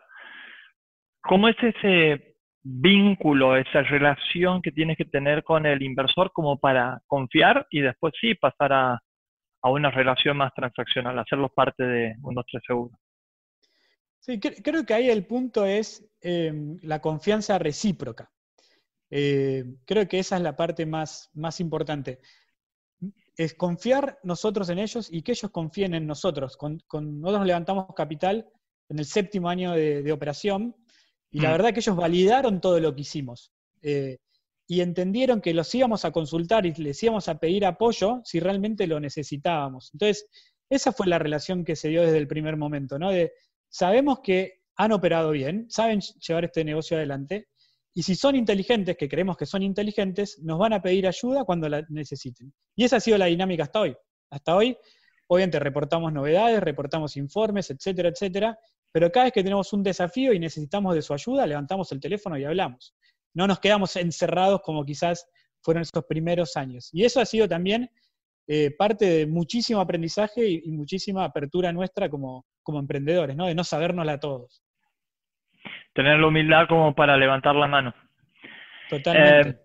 ¿Cómo 1.22 1.50
es 1.50 1.58
ese 1.62 2.38
vínculo, 2.62 3.56
esa 3.56 3.82
relación 3.82 4.62
que 4.62 4.72
tienes 4.72 4.98
que 4.98 5.06
tener 5.06 5.44
con 5.44 5.66
el 5.66 5.82
inversor 5.82 6.32
como 6.34 6.60
para 6.60 7.02
confiar 7.08 7.68
y 7.70 7.82
después 7.82 8.14
sí 8.20 8.36
pasar 8.36 8.74
a, 8.74 9.02
una 9.64 9.92
relación 9.92 10.38
más 10.38 10.54
transaccional, 10.54 11.20
hacerlos 11.20 11.52
parte 11.54 11.84
de 11.84 12.16
un 12.22 12.36
2-3 12.36 12.62
seguro. 12.66 12.98
Sí, 14.20 14.40
creo 14.40 14.86
que 14.86 14.94
ahí 14.94 15.10
el 15.10 15.26
punto 15.26 15.66
es 15.66 16.10
em, 16.22 16.78
la 16.82 17.02
confianza 17.02 17.58
recíproca. 17.58 18.30
Eh, 19.10 19.66
creo 19.86 20.08
que 20.08 20.20
esa 20.20 20.38
es 20.38 20.44
la 20.44 20.56
parte 20.56 20.86
más, 20.86 21.30
más 21.34 21.60
importante. 21.60 22.20
Es 23.36 23.54
confiar 23.54 24.20
nosotros 24.24 24.70
en 24.70 24.80
ellos 24.80 25.12
y 25.12 25.24
que 25.24 25.32
ellos 25.32 25.52
confíen 25.52 25.94
en 25.94 26.06
nosotros. 26.06 26.56
Con, 26.56 26.82
nosotros 26.94 27.48
levantamos 27.48 27.88
capital 27.96 28.48
en 28.90 29.00
el 29.00 29.06
séptimo 29.06 29.50
año 29.50 29.74
de 29.74 30.12
operación 30.12 30.76
y 31.32 31.40
la 31.42 31.50
mm. 31.50 31.52
verdad 31.52 31.74
que 31.74 31.80
ellos 31.80 31.96
validaron 31.96 32.62
todo 32.62 32.80
lo 32.80 32.94
que 32.96 33.02
hicimos. 33.02 33.52
Eh, 33.82 34.18
y 34.68 34.82
entendieron 34.82 35.42
que 35.42 35.54
los 35.54 35.74
íbamos 35.74 36.06
a 36.06 36.12
consultar 36.12 36.66
y 36.66 36.74
les 36.74 37.02
íbamos 37.02 37.28
a 37.28 37.40
pedir 37.40 37.66
apoyo 37.66 38.22
si 38.24 38.40
realmente 38.40 38.86
lo 38.86 39.00
necesitábamos. 39.00 39.90
Entonces, 39.94 40.28
esa 40.70 40.92
fue 40.92 41.08
la 41.08 41.18
relación 41.18 41.66
que 41.66 41.76
se 41.76 41.90
dio 41.90 42.04
desde 42.04 42.18
el 42.18 42.28
primer 42.28 42.56
momento, 42.56 43.00
¿no? 43.00 43.10
De, 43.10 43.34
sabemos 43.68 44.20
que 44.20 44.62
han 44.76 44.92
operado 44.92 45.32
bien, 45.32 45.66
saben 45.70 46.02
llevar 46.02 46.46
este 46.46 46.64
negocio 46.64 46.98
adelante, 46.98 47.48
y 47.96 48.04
si 48.04 48.14
son 48.14 48.36
inteligentes, 48.36 48.96
que 48.96 49.10
creemos 49.10 49.36
que 49.36 49.48
son 49.48 49.64
inteligentes, 49.64 50.40
nos 50.44 50.60
van 50.60 50.74
a 50.74 50.82
pedir 50.82 51.08
ayuda 51.08 51.44
cuando 51.44 51.68
la 51.68 51.84
necesiten. 51.90 52.54
Y 52.76 52.84
esa 52.84 52.98
ha 52.98 53.00
sido 53.00 53.18
la 53.18 53.26
dinámica 53.26 53.64
hasta 53.64 53.80
hoy. 53.82 53.98
Hasta 54.30 54.56
hoy, 54.56 54.78
obviamente, 55.28 55.60
reportamos 55.60 56.14
novedades, 56.14 56.62
reportamos 56.62 57.18
informes, 57.18 57.72
etcétera, 57.72 58.10
etcétera, 58.10 58.60
pero 58.92 59.12
cada 59.12 59.26
vez 59.26 59.34
que 59.34 59.44
tenemos 59.44 59.72
un 59.74 59.84
desafío 59.84 60.34
y 60.34 60.40
necesitamos 60.40 60.96
de 60.96 61.02
su 61.02 61.14
ayuda, 61.14 61.46
levantamos 61.46 61.92
el 61.92 62.00
teléfono 62.00 62.38
y 62.38 62.46
hablamos. 62.46 62.96
No 63.34 63.48
nos 63.48 63.60
quedamos 63.60 63.96
encerrados 63.96 64.62
como 64.62 64.84
quizás 64.84 65.28
fueron 65.62 65.82
esos 65.82 66.06
primeros 66.06 66.58
años. 66.58 66.90
Y 66.94 67.04
eso 67.04 67.22
ha 67.22 67.26
sido 67.26 67.48
también 67.48 67.90
eh, 68.48 68.72
parte 68.76 69.06
de 69.06 69.28
muchísimo 69.28 69.80
aprendizaje 69.80 70.48
y, 70.48 70.72
muchísima 70.72 71.24
apertura 71.24 71.72
nuestra 71.72 72.10
como, 72.10 72.46
como 72.64 72.80
emprendedores, 72.80 73.36
¿no? 73.36 73.46
de 73.46 73.54
no 73.54 73.64
sabérnosla 73.64 74.14
a 74.14 74.20
todos. 74.20 74.64
Tener 75.94 76.20
la 76.20 76.28
humildad 76.28 76.68
como 76.68 76.96
para 76.96 77.18
levantar 77.18 77.56
la 77.56 77.68
mano. 77.68 77.94
Totalmente. 78.90 79.50
Eh, 79.50 79.56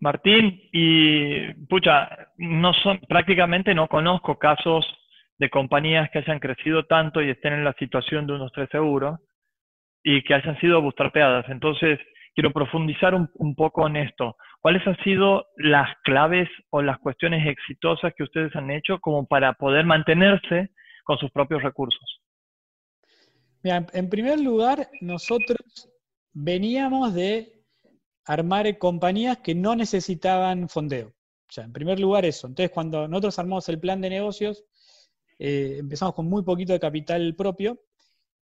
Martín, 0.00 0.62
y 0.72 1.52
pucha, 1.66 2.08
no 2.36 2.72
son, 2.74 3.00
prácticamente 3.08 3.74
no 3.74 3.88
conozco 3.88 4.38
casos 4.38 4.86
de 5.38 5.50
compañías 5.50 6.10
que 6.10 6.18
hayan 6.18 6.40
crecido 6.40 6.84
tanto 6.86 7.22
y 7.22 7.30
estén 7.30 7.52
en 7.52 7.64
la 7.64 7.74
situación 7.74 8.26
de 8.26 8.34
unos 8.34 8.52
tres 8.52 8.68
seguros, 8.70 9.18
y 10.02 10.22
que 10.22 10.34
hayan 10.34 10.58
sido 10.60 10.80
bootstrapeadas. 10.80 11.46
Entonces, 11.48 11.98
quiero 12.34 12.52
profundizar 12.52 13.14
un, 13.14 13.54
poco 13.54 13.86
en 13.86 13.96
esto. 13.96 14.36
¿Cuáles 14.60 14.86
han 14.86 14.96
sido 15.02 15.46
las 15.56 15.88
claves 16.04 16.48
o 16.70 16.82
las 16.82 16.98
cuestiones 16.98 17.46
exitosas 17.46 18.12
que 18.16 18.22
ustedes 18.22 18.54
han 18.56 18.70
hecho 18.70 18.98
como 19.00 19.26
para 19.26 19.52
poder 19.54 19.84
mantenerse 19.84 20.70
con 21.04 21.18
sus 21.18 21.30
propios 21.30 21.62
recursos? 21.62 22.22
En 23.62 24.08
primer 24.08 24.40
lugar, 24.40 24.88
nosotros 25.00 25.90
veníamos 26.32 27.12
de 27.14 27.52
armar 28.24 28.78
compañías 28.78 29.38
que 29.38 29.54
no 29.54 29.74
necesitaban 29.74 30.68
fondeo. 30.68 31.08
O 31.08 31.52
sea, 31.52 31.64
en 31.64 31.72
primer 31.72 31.98
lugar 31.98 32.24
eso. 32.24 32.46
Entonces, 32.46 32.70
cuando 32.70 33.08
nosotros 33.08 33.38
armamos 33.38 33.68
el 33.68 33.80
plan 33.80 34.00
de 34.00 34.10
negocios, 34.10 34.64
eh, 35.38 35.76
empezamos 35.78 36.14
con 36.14 36.28
muy 36.28 36.42
poquito 36.42 36.72
de 36.72 36.80
capital 36.80 37.34
propio 37.36 37.80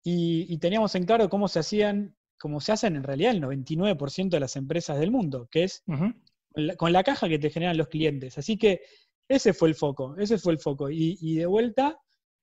y, 0.02 0.58
teníamos 0.58 0.94
en 0.94 1.06
claro 1.06 1.30
cómo 1.30 1.48
se 1.48 1.60
hacían, 1.60 2.14
cómo 2.38 2.60
se 2.60 2.72
hacen 2.72 2.96
en 2.96 3.02
realidad 3.02 3.32
el 3.32 3.42
99% 3.42 4.28
de 4.28 4.40
las 4.40 4.56
empresas 4.56 4.98
del 4.98 5.10
mundo, 5.10 5.48
que 5.50 5.64
es 5.64 5.82
con, 6.76 6.92
la, 6.92 7.02
caja 7.02 7.28
que 7.28 7.38
te 7.38 7.48
generan 7.48 7.78
los 7.78 7.88
clientes. 7.88 8.36
Así 8.36 8.58
que 8.58 8.82
ese 9.28 9.54
fue 9.54 9.70
el 9.70 9.74
foco, 9.74 10.14
ese 10.18 10.38
fue 10.38 10.52
el 10.52 10.58
foco. 10.58 10.90
Y, 10.90 11.16
y 11.22 11.36
de 11.36 11.46
vuelta, 11.46 11.98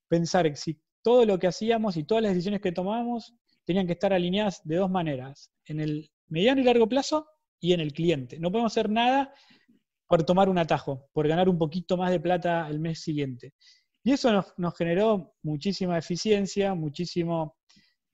pensar 0.08 0.56
si 0.58 0.82
todo 1.04 1.26
lo 1.26 1.38
que 1.38 1.48
hacíamos 1.48 1.98
y 1.98 2.04
todas 2.04 2.24
las 2.24 2.34
decisiones 2.34 2.62
que 2.62 2.72
tomábamos 2.72 3.36
tenían 3.64 3.86
que 3.86 3.94
estar 3.94 4.12
alineadas 4.12 4.62
de 4.64 4.78
dos 4.78 4.90
maneras, 4.90 5.52
en 5.66 5.80
el 5.80 6.12
mediano 6.28 6.62
y 6.62 6.64
largo 6.64 6.90
plazo 6.90 7.28
y 7.60 7.74
en 7.74 7.80
el 7.80 7.94
cliente. 7.94 8.40
No 8.40 8.52
podemos 8.52 8.74
hacer 8.74 8.90
nada 8.90 9.34
por 10.08 10.24
tomar 10.24 10.50
un 10.50 10.58
atajo, 10.58 11.08
por 11.14 11.28
ganar 11.28 11.48
un 11.48 11.58
poquito 11.58 11.96
más 11.96 12.12
de 12.12 12.20
plata 12.20 12.68
el 12.68 12.80
mes 12.80 13.02
siguiente. 13.02 13.54
Y 14.04 14.12
eso 14.14 14.46
nos, 14.58 14.78
generó 14.78 15.36
muchísima 15.44 15.98
eficiencia, 15.98 16.74
muchísima 16.74 17.52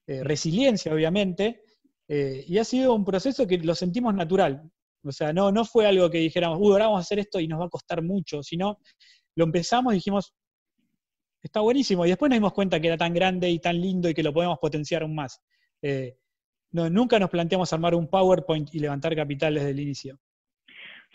eh, 0.05 0.23
resiliencia, 0.23 0.93
obviamente, 0.93 1.63
eh, 2.07 2.43
y 2.47 2.57
ha 2.57 2.63
sido 2.63 2.93
un 2.93 3.05
proceso 3.05 3.47
que 3.47 3.57
lo 3.57 3.75
sentimos 3.75 4.13
natural. 4.13 4.69
O 5.03 5.11
sea, 5.11 5.31
no, 5.31 5.51
no 5.51 5.63
fue 5.63 5.85
algo 5.85 6.09
que 6.09 6.17
dijéramos, 6.17 6.59
uh, 6.59 6.71
ahora 6.73 6.85
vamos 6.85 6.99
a 6.99 7.01
hacer 7.01 7.19
esto 7.19 7.39
y 7.39 7.47
nos 7.47 7.61
va 7.61 7.65
a 7.65 7.69
costar 7.69 8.01
mucho, 8.01 8.43
sino 8.43 8.79
lo 9.35 9.45
empezamos 9.45 9.93
y 9.93 9.97
dijimos, 9.97 10.33
está 11.41 11.61
buenísimo, 11.61 12.05
y 12.05 12.09
después 12.09 12.29
nos 12.29 12.37
dimos 12.37 12.53
cuenta 12.53 12.79
que 12.79 12.87
era 12.87 12.97
tan 12.97 13.13
grande 13.13 13.49
y 13.49 13.59
tan 13.59 13.79
lindo 13.79 14.09
y 14.09 14.13
que 14.13 14.23
lo 14.23 14.33
podemos 14.33 14.57
potenciar 14.59 15.03
aún 15.03 15.15
más. 15.15 15.41
Eh, 15.81 16.17
no, 16.71 16.89
nunca 16.89 17.19
nos 17.19 17.29
planteamos 17.29 17.71
armar 17.71 17.95
un 17.95 18.09
PowerPoint 18.09 18.73
y 18.73 18.79
levantar 18.79 19.15
capital 19.15 19.53
desde 19.53 19.69
el 19.69 19.79
inicio. 19.79 20.19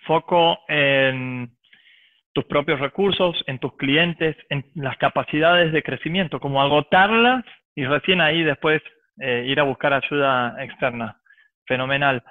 Foco 0.06 0.56
en 0.68 1.56
tus 2.32 2.44
propios 2.44 2.80
recursos, 2.80 3.42
en 3.46 3.58
tus 3.58 3.76
clientes, 3.76 4.36
en 4.48 4.64
las 4.74 4.96
capacidades 4.96 5.72
de 5.72 5.82
crecimiento, 5.82 6.40
como 6.40 6.62
agotarlas 6.62 7.44
y 7.74 7.84
recién 7.84 8.20
ahí 8.20 8.42
después 8.42 8.82
eh, 9.20 9.44
ir 9.46 9.60
a 9.60 9.64
buscar 9.64 9.92
ayuda 9.92 10.56
externa. 10.62 11.20
Fenomenal. 11.66 12.22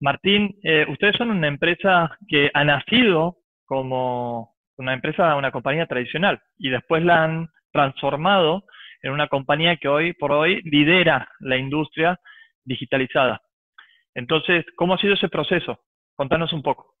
Martín, 0.00 0.58
eh, 0.62 0.86
ustedes 0.88 1.16
son 1.16 1.30
una 1.30 1.48
empresa 1.48 2.16
que 2.28 2.50
ha 2.52 2.64
nacido 2.64 3.38
como 3.66 4.54
una 4.76 4.94
empresa, 4.94 5.36
una 5.36 5.50
compañía 5.50 5.86
tradicional 5.86 6.40
y 6.58 6.70
después 6.70 7.04
la 7.04 7.24
han 7.24 7.48
transformado 7.72 8.64
en 9.02 9.12
una 9.12 9.28
compañía 9.28 9.76
que 9.76 9.88
hoy 9.88 10.12
por 10.14 10.32
hoy 10.32 10.62
lidera 10.62 11.28
la 11.40 11.56
industria 11.56 12.18
digitalizada. 12.64 13.42
Entonces, 14.14 14.64
¿cómo 14.76 14.94
ha 14.94 14.98
sido 14.98 15.14
ese 15.14 15.28
proceso? 15.28 15.80
Contanos 16.16 16.52
un 16.52 16.62
poco. 16.62 16.93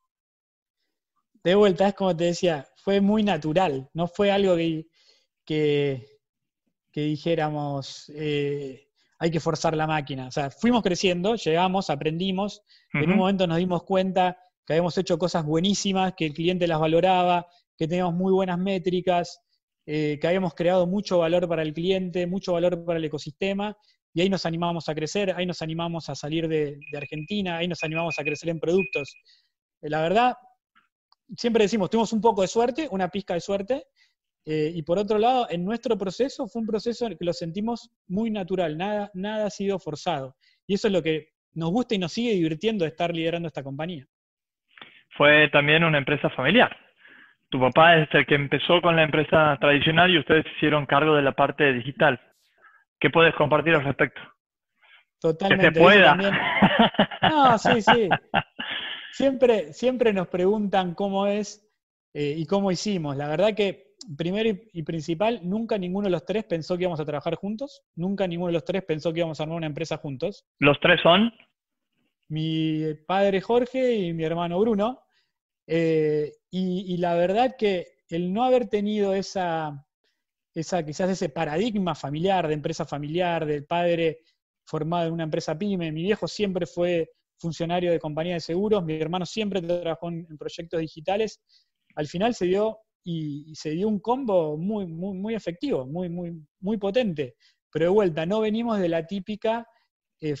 De 1.44 1.54
vuelta, 1.54 1.88
es 1.88 1.94
como 1.94 2.16
te 2.16 2.24
decía, 2.24 2.66
fue 2.76 3.02
muy 3.02 3.22
natural, 3.22 3.90
no 3.92 4.08
fue 4.08 4.30
algo 4.32 4.56
que, 4.56 4.86
que, 5.44 7.00
dijéramos, 7.00 8.10
eh, 8.14 8.88
hay 9.18 9.30
que 9.30 9.40
forzar 9.40 9.76
la 9.76 9.86
máquina. 9.86 10.28
O 10.28 10.30
sea, 10.30 10.50
fuimos 10.50 10.82
creciendo, 10.82 11.34
llegamos, 11.34 11.90
aprendimos, 11.90 12.62
en 12.94 13.10
un 13.10 13.18
momento 13.18 13.46
nos 13.46 13.58
dimos 13.58 13.82
cuenta 13.82 14.38
que 14.64 14.72
habíamos 14.72 14.96
hecho 14.96 15.18
cosas 15.18 15.44
buenísimas, 15.44 16.14
que 16.16 16.26
el 16.26 16.32
cliente 16.32 16.66
las 16.66 16.80
valoraba, 16.80 17.46
que 17.76 17.86
teníamos 17.86 18.14
muy 18.14 18.32
buenas 18.32 18.58
métricas, 18.58 19.40
eh, 19.84 20.18
que 20.18 20.26
habíamos 20.26 20.54
creado 20.54 20.86
mucho 20.86 21.18
valor 21.18 21.46
para 21.46 21.60
el 21.60 21.74
cliente, 21.74 22.26
mucho 22.26 22.54
valor 22.54 22.86
para 22.86 22.98
el 22.98 23.04
ecosistema, 23.04 23.76
y 24.14 24.22
ahí 24.22 24.30
nos 24.30 24.46
animamos 24.46 24.88
a 24.88 24.94
crecer, 24.94 25.34
ahí 25.36 25.44
nos 25.44 25.60
animamos 25.60 26.08
a 26.08 26.14
salir 26.14 26.48
de, 26.48 26.78
Argentina, 26.96 27.58
ahí 27.58 27.68
nos 27.68 27.84
animamos 27.84 28.18
a 28.18 28.24
crecer 28.24 28.48
en 28.48 28.60
productos. 28.60 29.14
Eh, 29.82 29.90
la 29.90 30.00
verdad, 30.00 30.34
siempre 31.36 31.64
decimos, 31.64 31.90
tuvimos 31.90 32.12
un 32.12 32.20
poco 32.20 32.42
de 32.42 32.48
suerte, 32.48 32.88
una 32.90 33.08
pizca 33.08 33.34
de 33.34 33.40
suerte, 33.40 33.86
eh, 34.46 34.70
y 34.74 34.82
por 34.82 34.98
otro 34.98 35.18
lado, 35.18 35.46
en 35.50 35.64
nuestro 35.64 35.96
proceso 35.96 36.46
fue 36.46 36.60
un 36.60 36.66
proceso 36.66 37.08
que 37.08 37.24
lo 37.24 37.32
sentimos 37.32 37.90
muy 38.08 38.30
natural, 38.30 38.76
nada, 38.76 39.10
nada 39.14 39.46
ha 39.46 39.50
sido 39.50 39.78
forzado. 39.78 40.36
Y 40.66 40.74
eso 40.74 40.88
es 40.88 40.92
lo 40.92 41.02
que 41.02 41.30
nos 41.54 41.70
gusta 41.70 41.94
y 41.94 41.98
nos 41.98 42.12
sigue 42.12 42.32
divirtiendo 42.32 42.84
de 42.84 42.90
estar 42.90 43.14
liderando 43.14 43.48
esta 43.48 43.62
compañía. 43.62 44.06
Fue 45.16 45.48
también 45.50 45.84
una 45.84 45.98
empresa 45.98 46.28
familiar. 46.30 46.76
Tu 47.48 47.60
papá 47.60 47.96
es 47.98 48.08
el 48.12 48.26
que 48.26 48.34
empezó 48.34 48.82
con 48.82 48.96
la 48.96 49.04
empresa 49.04 49.56
tradicional 49.60 50.10
y 50.10 50.18
ustedes 50.18 50.44
hicieron 50.56 50.86
cargo 50.86 51.14
de 51.14 51.22
la 51.22 51.32
parte 51.32 51.72
digital. 51.72 52.20
¿Qué 52.98 53.10
puedes 53.10 53.34
compartir 53.36 53.74
al 53.74 53.84
respecto? 53.84 54.20
Totalmente. 55.20 55.68
Que 55.68 55.74
se 55.74 55.80
pueda. 55.80 56.16
No, 57.22 57.58
sí, 57.58 57.80
sí. 57.80 58.08
Siempre, 59.16 59.72
siempre 59.72 60.12
nos 60.12 60.28
preguntan 60.28 60.94
cómo 60.94 61.26
es 61.26 61.64
eh, 62.12 62.34
y 62.36 62.46
cómo 62.46 62.72
hicimos. 62.72 63.16
La 63.16 63.28
verdad 63.28 63.54
que, 63.54 63.94
primero 64.16 64.58
y 64.72 64.82
principal, 64.82 65.40
nunca 65.44 65.78
ninguno 65.78 66.06
de 66.06 66.10
los 66.10 66.24
tres 66.24 66.44
pensó 66.44 66.76
que 66.76 66.82
íbamos 66.82 66.98
a 66.98 67.04
trabajar 67.04 67.36
juntos. 67.36 67.82
Nunca 67.94 68.26
ninguno 68.26 68.48
de 68.48 68.54
los 68.54 68.64
tres 68.64 68.82
pensó 68.84 69.12
que 69.12 69.20
íbamos 69.20 69.38
a 69.38 69.44
armar 69.44 69.58
una 69.58 69.66
empresa 69.66 69.98
juntos. 69.98 70.44
¿Los 70.58 70.80
tres 70.80 71.00
son? 71.02 71.32
Mi 72.28 72.94
padre 73.06 73.40
Jorge 73.40 73.94
y 73.94 74.12
mi 74.12 74.24
hermano 74.24 74.58
Bruno. 74.58 75.02
Eh, 75.66 76.32
y 76.50 76.96
la 76.96 77.14
verdad 77.14 77.54
que 77.56 77.86
el 78.08 78.32
no 78.32 78.44
haber 78.44 78.68
tenido 78.68 79.14
esa, 79.14 79.86
esa, 80.54 80.84
quizás 80.84 81.10
ese 81.10 81.28
paradigma 81.28 81.94
familiar, 81.94 82.46
de 82.48 82.54
empresa 82.54 82.84
familiar, 82.84 83.44
del 83.44 83.64
padre 83.66 84.20
formado 84.66 85.08
en 85.08 85.12
una 85.12 85.24
empresa 85.24 85.58
pyme. 85.58 85.92
Mi 85.92 86.02
viejo 86.02 86.28
siempre 86.28 86.66
fue 86.66 87.10
funcionario 87.44 87.92
de 87.92 87.98
compañía 87.98 88.34
de 88.34 88.40
seguros, 88.40 88.82
mi 88.84 88.94
hermano 88.94 89.26
siempre 89.26 89.60
trabajó 89.60 90.08
en, 90.08 90.26
proyectos 90.38 90.80
digitales. 90.80 91.40
Al 91.94 92.06
final 92.06 92.34
se 92.34 92.46
dio 92.46 92.78
y, 93.04 93.54
se 93.54 93.70
dio 93.70 93.86
un 93.88 94.00
combo 94.00 94.56
muy, 94.56 94.86
muy, 94.86 95.14
muy 95.14 95.34
efectivo, 95.34 95.86
muy, 95.86 96.08
muy, 96.08 96.42
muy 96.60 96.78
potente. 96.78 97.36
Pero 97.70 97.86
de 97.86 97.90
vuelta, 97.90 98.24
no 98.24 98.40
venimos 98.40 98.78
de 98.78 98.88
la 98.88 99.06
típica 99.06 99.66
eh, 100.20 100.34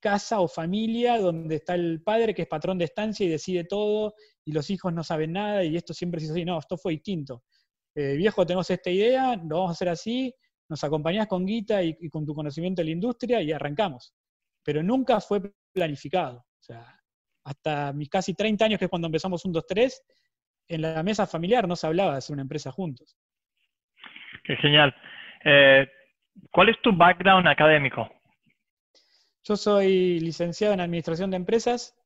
casa 0.00 0.40
o 0.40 0.48
familia 0.48 1.18
donde 1.18 1.56
está 1.56 1.74
el 1.74 2.02
padre 2.02 2.34
que 2.34 2.42
es 2.42 2.48
patrón 2.48 2.78
de 2.78 2.86
estancia 2.86 3.24
y 3.24 3.28
decide 3.28 3.64
todo 3.64 4.14
y 4.44 4.52
los 4.52 4.68
hijos 4.70 4.92
no 4.92 5.04
saben 5.04 5.32
nada 5.32 5.64
y 5.64 5.76
esto 5.76 5.94
siempre 5.94 6.20
se 6.20 6.26
hizo 6.26 6.34
así. 6.34 6.44
No, 6.44 6.58
esto 6.58 6.76
fue 6.76 6.92
distinto. 6.92 7.44
Eh, 7.94 8.16
viejo, 8.16 8.44
tenemos 8.46 8.68
esta 8.70 8.90
idea, 8.90 9.36
lo 9.36 9.56
vamos 9.56 9.70
a 9.70 9.72
hacer 9.72 9.88
así, 9.88 10.34
nos 10.68 10.84
acompañás 10.84 11.26
con 11.26 11.44
guita 11.44 11.82
y, 11.82 12.08
con 12.10 12.24
tu 12.24 12.34
conocimiento 12.34 12.80
de 12.80 12.86
la 12.86 12.92
industria 12.92 13.42
y 13.42 13.50
arrancamos. 13.50 14.14
Pero 14.62 14.82
nunca 14.82 15.20
fue 15.20 15.40
planificado. 15.72 16.44
Sea, 16.70 17.00
hasta 17.44 17.92
mis 17.92 18.08
casi 18.08 18.34
30 18.34 18.64
años, 18.64 18.78
que 18.78 18.84
es 18.84 18.90
cuando 18.90 19.06
empezamos 19.06 19.44
un 19.44 19.52
2-3, 19.52 19.92
en 20.68 20.82
la 20.82 21.02
mesa 21.02 21.26
familiar 21.26 21.66
no 21.66 21.74
se 21.74 21.88
hablaba 21.88 22.12
de 22.12 22.18
hacer 22.18 22.34
una 22.34 22.42
empresa 22.42 22.70
juntos. 22.70 23.18
Qué 24.44 24.54
genial. 24.56 24.94
Eh, 25.44 25.88
¿Cuál 26.52 26.68
es 26.68 26.80
tu 26.80 26.94
background 26.96 27.48
académico? 27.48 28.08
Yo 29.42 29.56
soy 29.56 30.20
licenciado 30.20 30.74
en 30.74 30.80
Administración 30.80 31.30
de 31.30 31.38
Empresas, 31.38 31.96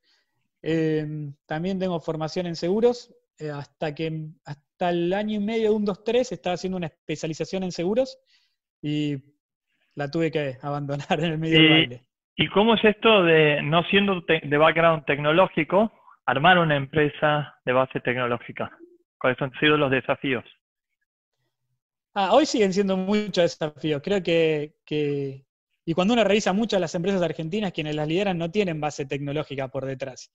eh, 0.62 1.06
también 1.44 1.78
tengo 1.78 2.00
formación 2.00 2.46
en 2.46 2.56
seguros, 2.56 3.14
hasta 3.52 3.94
que 3.94 4.28
hasta 4.46 4.90
el 4.90 5.12
año 5.12 5.36
y 5.36 5.44
medio 5.44 5.70
de 5.70 5.76
un 5.76 5.84
2-3 5.84 6.32
estaba 6.32 6.54
haciendo 6.54 6.78
una 6.78 6.86
especialización 6.86 7.64
en 7.64 7.72
seguros 7.72 8.18
y 8.80 9.16
la 9.94 10.10
tuve 10.10 10.30
que 10.30 10.56
abandonar 10.62 11.18
en 11.18 11.32
el 11.32 11.38
medio 11.38 11.58
del 11.58 11.70
baile. 11.70 12.06
¿Y 12.36 12.48
cómo 12.48 12.74
es 12.74 12.84
esto 12.84 13.22
de, 13.22 13.62
no 13.62 13.84
siendo 13.84 14.20
de 14.20 14.58
background 14.58 15.04
tecnológico, 15.04 15.92
armar 16.26 16.58
una 16.58 16.76
empresa 16.76 17.54
de 17.64 17.72
base 17.72 18.00
tecnológica? 18.00 18.76
¿Cuáles 19.18 19.40
han 19.40 19.52
sido 19.60 19.76
los 19.76 19.90
desafíos? 19.90 20.44
Ah, 22.14 22.32
hoy 22.32 22.46
siguen 22.46 22.72
siendo 22.72 22.96
muchos 22.96 23.58
desafíos. 23.58 24.02
Creo 24.02 24.22
que, 24.22 24.74
y 25.84 25.94
cuando 25.94 26.14
uno 26.14 26.24
revisa 26.24 26.52
muchas 26.52 26.78
de 26.78 26.82
las 26.82 26.94
empresas 26.94 27.22
argentinas, 27.22 27.72
quienes 27.72 27.94
las 27.94 28.08
lideran 28.08 28.38
no 28.38 28.50
tienen 28.50 28.80
base 28.80 29.06
tecnológica 29.06 29.68
por 29.68 29.84
detrás. 29.84 30.32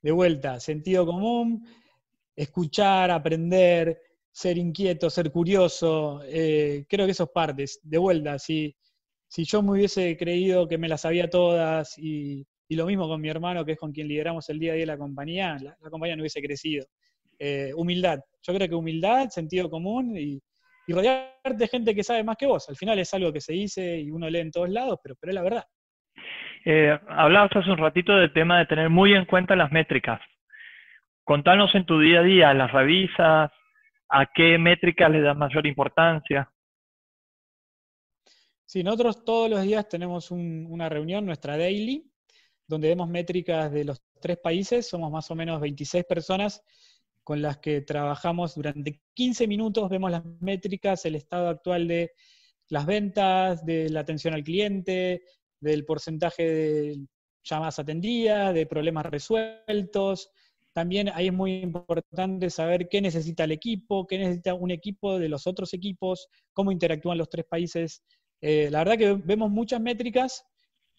De 0.00 0.10
vuelta, 0.10 0.58
sentido 0.58 1.04
común, 1.04 1.66
escuchar, 2.34 3.10
aprender, 3.10 3.98
ser 4.30 4.56
inquieto, 4.56 5.10
ser 5.10 5.30
curioso, 5.30 6.22
eh, 6.24 6.86
creo 6.88 7.06
que 7.06 7.12
eso 7.12 7.24
es 7.24 7.30
parte. 7.30 7.66
De 7.82 7.98
vuelta, 7.98 8.38
si, 8.38 8.74
si 9.32 9.46
yo 9.46 9.62
me 9.62 9.70
hubiese 9.70 10.14
creído 10.18 10.68
que 10.68 10.76
me 10.76 10.88
las 10.88 11.00
sabía 11.00 11.30
todas 11.30 11.96
y, 11.96 12.46
lo 12.68 12.84
mismo 12.86 13.08
con 13.08 13.20
mi 13.20 13.28
hermano, 13.30 13.64
que 13.64 13.72
es 13.72 13.78
con 13.78 13.92
quien 13.92 14.08
lideramos 14.08 14.48
el 14.50 14.58
día 14.58 14.72
a 14.72 14.74
día 14.76 14.86
la 14.86 14.98
compañía, 14.98 15.56
la, 15.60 15.74
compañía 15.90 16.16
no 16.16 16.22
hubiese 16.22 16.42
crecido. 16.42 16.86
Eh, 17.38 17.70
humildad, 17.74 18.18
yo 18.42 18.54
creo 18.54 18.68
que 18.68 18.74
humildad, 18.74 19.28
sentido 19.28 19.70
común 19.70 20.16
y, 20.18 20.38
rodearte 20.88 21.56
de 21.56 21.68
gente 21.68 21.94
que 21.94 22.02
sabe 22.02 22.22
más 22.24 22.36
que 22.36 22.44
vos. 22.44 22.68
Al 22.68 22.76
final 22.76 22.98
es 22.98 23.14
algo 23.14 23.32
que 23.32 23.40
se 23.40 23.54
dice 23.54 24.00
y 24.00 24.10
uno 24.10 24.28
lee 24.28 24.40
en 24.40 24.50
todos 24.50 24.68
lados, 24.68 24.98
pero, 25.02 25.14
pero 25.18 25.30
es 25.30 25.34
la 25.34 25.42
verdad. 25.42 25.64
Eh, 26.66 26.98
hablabas 27.08 27.56
hace 27.56 27.70
un 27.70 27.78
ratito 27.78 28.14
del 28.14 28.34
tema 28.34 28.58
de 28.58 28.66
tener 28.66 28.90
muy 28.90 29.14
en 29.14 29.24
cuenta 29.24 29.56
las 29.56 29.72
métricas. 29.72 30.20
Contanos 31.24 31.74
en 31.74 31.86
tu 31.86 31.98
día 32.00 32.20
a 32.20 32.22
día, 32.22 32.52
¿las 32.52 32.70
revisas? 32.70 33.50
¿A 34.10 34.26
qué 34.34 34.58
métricas 34.58 35.10
le 35.10 35.22
das 35.22 35.36
mayor 35.36 35.66
importancia? 35.66 36.51
Sí, 38.72 38.82
nosotros 38.82 39.22
todos 39.22 39.50
los 39.50 39.60
días 39.60 39.86
tenemos 39.86 40.30
una 40.30 40.88
reunión, 40.88 41.26
nuestra 41.26 41.58
daily, 41.58 42.10
donde 42.66 42.88
vemos 42.88 43.06
métricas 43.06 43.70
de 43.70 43.84
los 43.84 44.00
tres 44.18 44.38
países. 44.38 44.88
Somos 44.88 45.12
más 45.12 45.30
o 45.30 45.34
menos 45.34 45.60
26 45.60 46.06
personas 46.06 46.62
con 47.22 47.42
las 47.42 47.58
que 47.58 47.82
trabajamos 47.82 48.54
durante 48.54 49.02
15 49.12 49.46
minutos. 49.46 49.90
Vemos 49.90 50.10
las 50.10 50.24
métricas, 50.40 51.04
el 51.04 51.16
estado 51.16 51.48
actual 51.48 51.86
de 51.86 52.12
las 52.70 52.86
ventas, 52.86 53.62
de 53.66 53.90
la 53.90 54.00
atención 54.00 54.32
al 54.32 54.42
cliente, 54.42 55.22
del 55.60 55.84
porcentaje 55.84 56.42
de 56.42 57.06
llamadas 57.44 57.78
atendidas, 57.78 58.54
de 58.54 58.64
problemas 58.64 59.04
resueltos. 59.04 60.30
También 60.72 61.10
ahí 61.10 61.26
es 61.26 61.34
muy 61.34 61.56
importante 61.56 62.48
saber 62.48 62.88
qué 62.88 63.02
necesita 63.02 63.44
el 63.44 63.52
equipo, 63.52 64.06
qué 64.06 64.16
necesita 64.16 64.54
un 64.54 64.70
equipo 64.70 65.18
de 65.18 65.28
los 65.28 65.46
otros 65.46 65.74
equipos, 65.74 66.28
cómo 66.54 66.72
interactúan 66.72 67.18
los 67.18 67.28
tres 67.28 67.44
países. 67.44 68.02
Eh, 68.42 68.68
la 68.70 68.80
verdad 68.80 68.98
que 68.98 69.14
vemos 69.24 69.50
muchas 69.50 69.80
métricas 69.80 70.44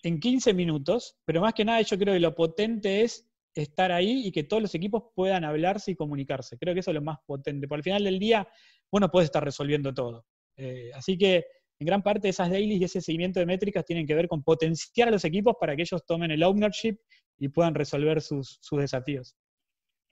en 0.02 0.20
15 0.20 0.54
minutos, 0.54 1.18
pero 1.26 1.42
más 1.42 1.54
que 1.54 1.66
nada 1.66 1.82
yo 1.82 1.98
creo 2.00 2.14
que 2.14 2.20
lo 2.20 2.34
potente 2.34 3.04
es 3.04 3.30
estar 3.54 3.92
ahí 3.92 4.26
y 4.26 4.32
que 4.32 4.44
todos 4.44 4.62
los 4.62 4.74
equipos 4.74 5.04
puedan 5.16 5.44
hablarse 5.44 5.92
y 5.92 5.96
comunicarse. 5.96 6.58
Creo 6.58 6.74
que 6.74 6.80
eso 6.80 6.92
es 6.92 6.96
lo 6.96 7.02
más 7.02 7.20
potente. 7.26 7.68
Por 7.68 7.78
al 7.78 7.84
final 7.84 8.04
del 8.04 8.18
día, 8.18 8.48
bueno, 8.92 9.10
puedes 9.10 9.26
estar 9.26 9.44
resolviendo 9.44 9.94
todo. 9.94 10.26
Eh, 10.58 10.92
así 10.96 11.18
que 11.18 11.46
en 11.80 11.88
gran 11.88 12.02
parte 12.02 12.30
esas 12.30 12.50
dailies 12.50 12.82
y 12.82 12.84
ese 12.86 13.02
seguimiento 13.02 13.40
de 13.40 13.46
métricas 13.46 13.86
tienen 13.86 14.08
que 14.08 14.16
ver 14.16 14.28
con 14.28 14.44
potenciar 14.44 15.08
a 15.08 15.12
los 15.12 15.26
equipos 15.26 15.56
para 15.60 15.76
que 15.76 15.84
ellos 15.84 16.06
tomen 16.06 16.32
el 16.32 16.44
ownership 16.44 16.98
y 17.38 17.50
puedan 17.50 17.76
resolver 17.76 18.22
sus, 18.22 18.60
desafíos. 18.72 19.36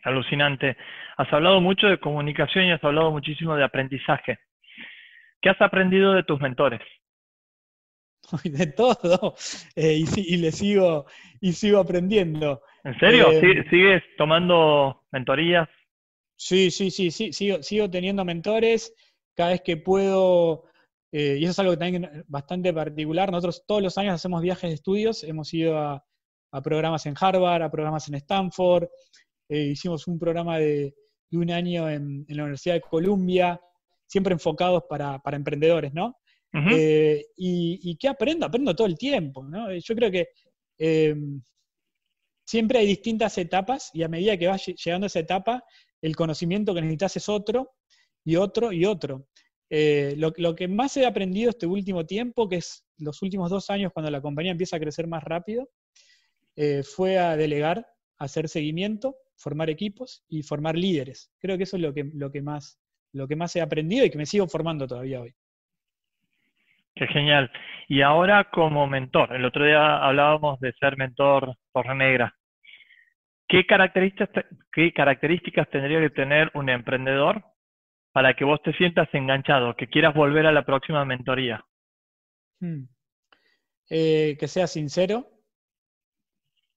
Alucinante. 0.03 0.75
Has 1.17 1.31
hablado 1.31 1.61
mucho 1.61 1.87
de 1.87 1.99
comunicación 1.99 2.65
y 2.65 2.71
has 2.71 2.83
hablado 2.83 3.11
muchísimo 3.11 3.55
de 3.55 3.63
aprendizaje. 3.63 4.39
¿Qué 5.41 5.49
has 5.49 5.61
aprendido 5.61 6.13
de 6.13 6.23
tus 6.23 6.39
mentores? 6.39 6.81
De 8.43 8.67
todo. 8.67 9.35
Eh, 9.75 10.03
y, 10.15 10.37
le 10.37 10.51
sigo, 10.51 11.05
y 11.39 11.53
sigo 11.53 11.79
aprendiendo. 11.79 12.61
¿En 12.83 12.97
serio? 12.99 13.31
Eh, 13.31 13.65
¿Sigues 13.69 14.03
tomando 14.17 15.03
mentorías? 15.11 15.67
Sí, 16.35 16.71
sí, 16.71 16.89
sí, 16.91 17.11
sí, 17.11 17.33
sigo, 17.33 17.61
sigo 17.61 17.89
teniendo 17.89 18.25
mentores. 18.25 18.93
Cada 19.35 19.51
vez 19.51 19.61
que 19.61 19.77
puedo 19.77 20.65
eh, 21.11 21.37
y 21.39 21.43
eso 21.43 21.51
es 21.51 21.59
algo 21.59 21.77
también 21.77 22.23
bastante 22.27 22.73
particular. 22.73 23.31
Nosotros 23.31 23.63
todos 23.67 23.81
los 23.81 23.97
años 23.97 24.15
hacemos 24.15 24.41
viajes 24.41 24.69
de 24.69 24.75
estudios, 24.75 25.23
hemos 25.23 25.53
ido 25.53 25.77
a, 25.77 26.03
programas 26.63 27.05
en 27.05 27.15
Harvard, 27.19 27.61
a 27.61 27.71
programas 27.71 28.09
en 28.09 28.15
Stanford, 28.15 28.85
hicimos 29.47 30.05
un 30.07 30.19
programa 30.19 30.57
de, 30.57 30.93
un 31.31 31.49
año 31.49 31.89
en, 31.89 32.25
la 32.27 32.43
Universidad 32.43 32.75
de 32.75 32.81
Columbia, 32.81 33.59
siempre 34.05 34.33
enfocados 34.33 34.83
para, 34.89 35.21
emprendedores, 35.31 35.93
¿no? 35.93 36.17
Eh, 36.53 37.25
y, 37.37 37.95
qué 37.97 38.09
aprendo? 38.09 38.45
Aprendo 38.45 38.75
todo 38.75 38.87
el 38.87 38.97
tiempo, 38.97 39.43
¿no? 39.43 39.73
Yo 39.73 39.95
creo 39.95 40.11
que 40.11 40.27
siempre 42.45 42.79
hay 42.79 42.87
distintas 42.87 43.37
etapas 43.37 43.91
y 43.93 44.03
a 44.03 44.09
medida 44.09 44.37
que 44.37 44.47
vas 44.47 44.65
llegando 44.65 45.05
a 45.05 45.07
esa 45.07 45.19
etapa, 45.19 45.63
el 46.01 46.15
conocimiento 46.15 46.73
que 46.73 46.81
necesitas 46.81 47.15
es 47.17 47.29
otro 47.29 47.75
y 48.25 48.35
otro 48.35 48.71
y 48.71 48.85
otro. 48.85 49.27
Eh, 49.69 50.15
lo, 50.17 50.33
que 50.53 50.67
más 50.67 50.97
he 50.97 51.05
aprendido 51.05 51.49
este 51.49 51.65
último 51.65 52.05
tiempo, 52.05 52.49
que 52.49 52.57
es 52.57 52.83
los 52.97 53.21
últimos 53.21 53.49
dos 53.49 53.69
años 53.69 53.93
cuando 53.93 54.11
la 54.11 54.21
compañía 54.21 54.51
empieza 54.51 54.75
a 54.75 54.81
crecer 54.81 55.07
más 55.07 55.23
rápido, 55.23 55.69
eh, 56.57 56.83
fue 56.83 57.17
a 57.17 57.37
delegar, 57.37 57.87
hacer 58.17 58.49
seguimiento, 58.49 59.15
formar 59.37 59.69
equipos 59.69 60.25
y 60.27 60.43
formar 60.43 60.75
líderes. 60.75 61.31
Creo 61.39 61.57
que 61.57 61.63
eso 61.63 61.77
es 61.77 61.83
lo 61.83 61.93
que, 61.93 62.03
lo 62.13 62.31
que, 62.31 62.41
más, 62.41 62.79
lo 63.13 63.29
que 63.29 63.37
más 63.37 63.55
he 63.55 63.61
aprendido 63.61 64.05
y 64.05 64.09
que 64.09 64.17
me 64.17 64.25
sigo 64.25 64.45
formando 64.45 64.87
todavía 64.87 65.21
hoy. 65.21 65.33
Genial. 67.07 67.51
Y 67.87 68.01
ahora 68.01 68.45
como 68.45 68.87
mentor, 68.87 69.35
el 69.35 69.45
otro 69.45 69.65
día 69.65 69.97
hablábamos 69.97 70.59
de 70.59 70.73
ser 70.73 70.97
mentor 70.97 71.55
por 71.71 71.93
negra. 71.95 72.33
¿Qué 73.47 73.65
características, 73.65 74.45
¿Qué 74.71 74.93
características 74.93 75.69
tendría 75.69 75.99
que 75.99 76.09
tener 76.09 76.51
un 76.53 76.69
emprendedor 76.69 77.43
para 78.13 78.33
que 78.33 78.45
vos 78.45 78.61
te 78.63 78.73
sientas 78.73 79.09
enganchado, 79.13 79.75
que 79.75 79.87
quieras 79.87 80.13
volver 80.13 80.45
a 80.45 80.51
la 80.51 80.63
próxima 80.63 81.03
mentoría? 81.05 81.65
Hmm. 82.59 82.83
Eh, 83.89 84.37
que 84.39 84.47
sea 84.47 84.67
sincero, 84.67 85.29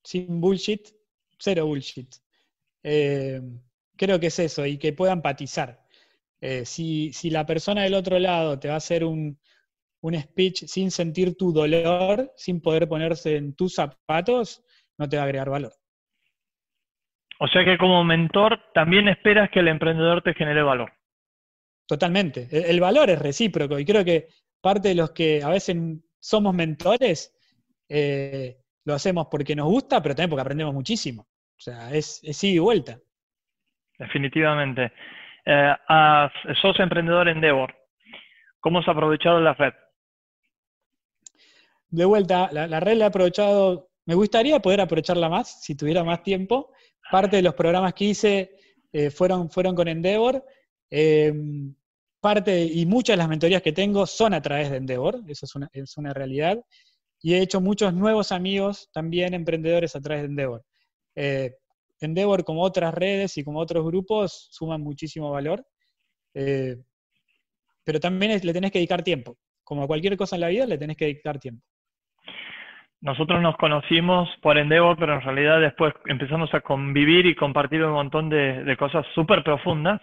sin 0.02 0.40
bullshit, 0.40 0.88
cero 1.38 1.66
bullshit. 1.66 2.12
Eh, 2.82 3.40
creo 3.96 4.18
que 4.18 4.26
es 4.26 4.38
eso, 4.38 4.66
y 4.66 4.78
que 4.78 4.92
pueda 4.92 5.12
empatizar. 5.12 5.84
Eh, 6.40 6.64
si, 6.66 7.12
la 7.30 7.46
persona 7.46 7.82
del 7.84 7.94
otro 7.94 8.18
lado 8.18 8.58
te 8.58 8.68
va 8.68 8.74
a 8.74 8.78
hacer 8.78 9.04
un, 9.04 9.38
un 10.04 10.20
speech 10.20 10.66
sin 10.66 10.90
sentir 10.90 11.34
tu 11.34 11.50
dolor, 11.50 12.30
sin 12.36 12.60
poder 12.60 12.86
ponerse 12.86 13.36
en 13.36 13.56
tus 13.56 13.74
zapatos, 13.74 14.62
no 14.98 15.08
te 15.08 15.16
va 15.16 15.22
a 15.22 15.24
agregar 15.24 15.48
valor. 15.48 15.72
O 17.40 17.48
sea 17.48 17.64
que 17.64 17.78
como 17.78 18.04
mentor 18.04 18.60
también 18.74 19.08
esperas 19.08 19.48
que 19.50 19.60
el 19.60 19.68
emprendedor 19.68 20.22
te 20.22 20.34
genere 20.34 20.62
valor. 20.62 20.92
Totalmente. 21.88 22.48
El, 22.50 22.80
valor 22.80 23.08
es 23.08 23.18
recíproco 23.18 23.78
y 23.78 23.86
creo 23.86 24.04
que 24.04 24.28
parte 24.60 24.88
de 24.88 24.94
los 24.94 25.12
que 25.12 25.42
a 25.42 25.48
veces 25.48 25.74
somos 26.20 26.54
mentores, 26.54 27.34
eh, 27.88 28.58
lo 28.84 28.92
hacemos 28.92 29.28
porque 29.30 29.56
nos 29.56 29.66
gusta, 29.66 30.02
pero 30.02 30.14
también 30.14 30.30
porque 30.30 30.42
aprendemos 30.42 30.74
muchísimo. 30.74 31.22
O 31.22 31.60
sea, 31.60 31.90
es, 31.94 32.20
es 32.22 32.44
y 32.44 32.58
vuelta. 32.58 32.98
Definitivamente. 33.98 34.92
Eh, 35.46 35.74
sos 36.60 36.78
emprendedor 36.78 37.26
en 37.28 37.40
Devor. 37.40 37.74
¿Cómo 38.60 38.80
has 38.80 38.88
aprovechado 38.88 39.40
la 39.40 39.54
red? 39.54 39.72
De 41.88 42.04
vuelta, 42.04 42.50
la, 42.52 42.80
red 42.80 42.96
la 42.96 43.04
he 43.04 43.08
aprovechado, 43.08 43.90
me 44.06 44.14
gustaría 44.14 44.60
poder 44.60 44.80
aprovecharla 44.80 45.28
más 45.28 45.62
si 45.62 45.74
tuviera 45.74 46.04
más 46.04 46.22
tiempo. 46.22 46.72
Parte 47.10 47.36
de 47.36 47.42
los 47.42 47.54
programas 47.54 47.94
que 47.94 48.04
hice 48.06 48.50
eh, 48.92 49.10
fueron, 49.10 49.50
fueron 49.50 49.74
con 49.74 49.88
Endeavor 49.88 50.44
Em, 50.96 51.74
parte 52.20 52.64
y 52.64 52.86
muchas 52.86 53.14
de 53.14 53.18
las 53.18 53.28
mentorías 53.28 53.62
que 53.62 53.72
tengo 53.72 54.06
son 54.06 54.32
a 54.32 54.40
través 54.40 54.70
de 54.70 54.76
Endeavor, 54.76 55.20
eso 55.26 55.44
es 55.44 55.54
una, 55.56 55.68
es 55.72 55.96
una 55.96 56.14
realidad. 56.14 56.64
Y 57.20 57.34
he 57.34 57.40
hecho 57.42 57.60
muchos 57.60 57.92
nuevos 57.94 58.30
amigos 58.30 58.90
también 58.92 59.34
emprendedores 59.34 59.96
a 59.96 60.00
través 60.00 60.22
de 60.22 60.28
Endeavor. 60.28 60.64
Eh, 61.16 61.56
Endeavor, 62.00 62.44
como 62.44 62.62
otras 62.62 62.94
redes 62.94 63.36
y 63.38 63.42
como 63.42 63.58
otros 63.58 63.84
grupos, 63.84 64.48
suman 64.52 64.82
muchísimo 64.82 65.32
valor. 65.32 65.66
Eh, 66.34 66.76
pero 67.84 67.98
también 67.98 68.40
le 68.40 68.52
tenés 68.52 68.70
que 68.70 68.78
dedicar 68.78 69.02
tiempo. 69.02 69.36
Como 69.64 69.82
a 69.82 69.86
cualquier 69.88 70.16
cosa 70.16 70.36
en 70.36 70.42
la 70.42 70.48
vida, 70.48 70.66
le 70.66 70.78
tenés 70.78 70.96
que 70.96 71.06
dedicar 71.06 71.40
tiempo. 71.40 71.66
Nosotros 73.04 73.42
nos 73.42 73.54
conocimos 73.58 74.30
por 74.40 74.56
Endeavor, 74.56 74.96
pero 74.98 75.12
en 75.12 75.20
realidad 75.20 75.60
después 75.60 75.92
empezamos 76.06 76.52
a 76.54 76.62
convivir 76.62 77.26
y 77.26 77.34
compartir 77.34 77.84
un 77.84 77.92
montón 77.92 78.30
de, 78.30 78.64
de 78.64 78.76
cosas 78.78 79.04
súper 79.14 79.44
profundas 79.44 80.00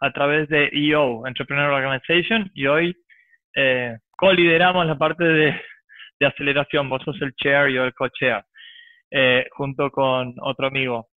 a 0.00 0.10
través 0.10 0.48
de 0.48 0.68
EO, 0.72 1.28
Entrepreneur 1.28 1.70
Organization, 1.70 2.50
y 2.52 2.66
hoy 2.66 2.96
eh, 3.54 3.96
co-lideramos 4.16 4.84
la 4.84 4.98
parte 4.98 5.22
de, 5.22 5.60
aceleración. 6.26 6.88
Vos 6.88 7.00
sos 7.04 7.22
el 7.22 7.36
chair 7.36 7.70
y 7.70 7.74
yo 7.74 7.84
el 7.84 7.94
co-chair, 7.94 8.44
eh, 9.12 9.46
junto 9.52 9.88
con 9.92 10.34
otro 10.40 10.66
amigo. 10.66 11.08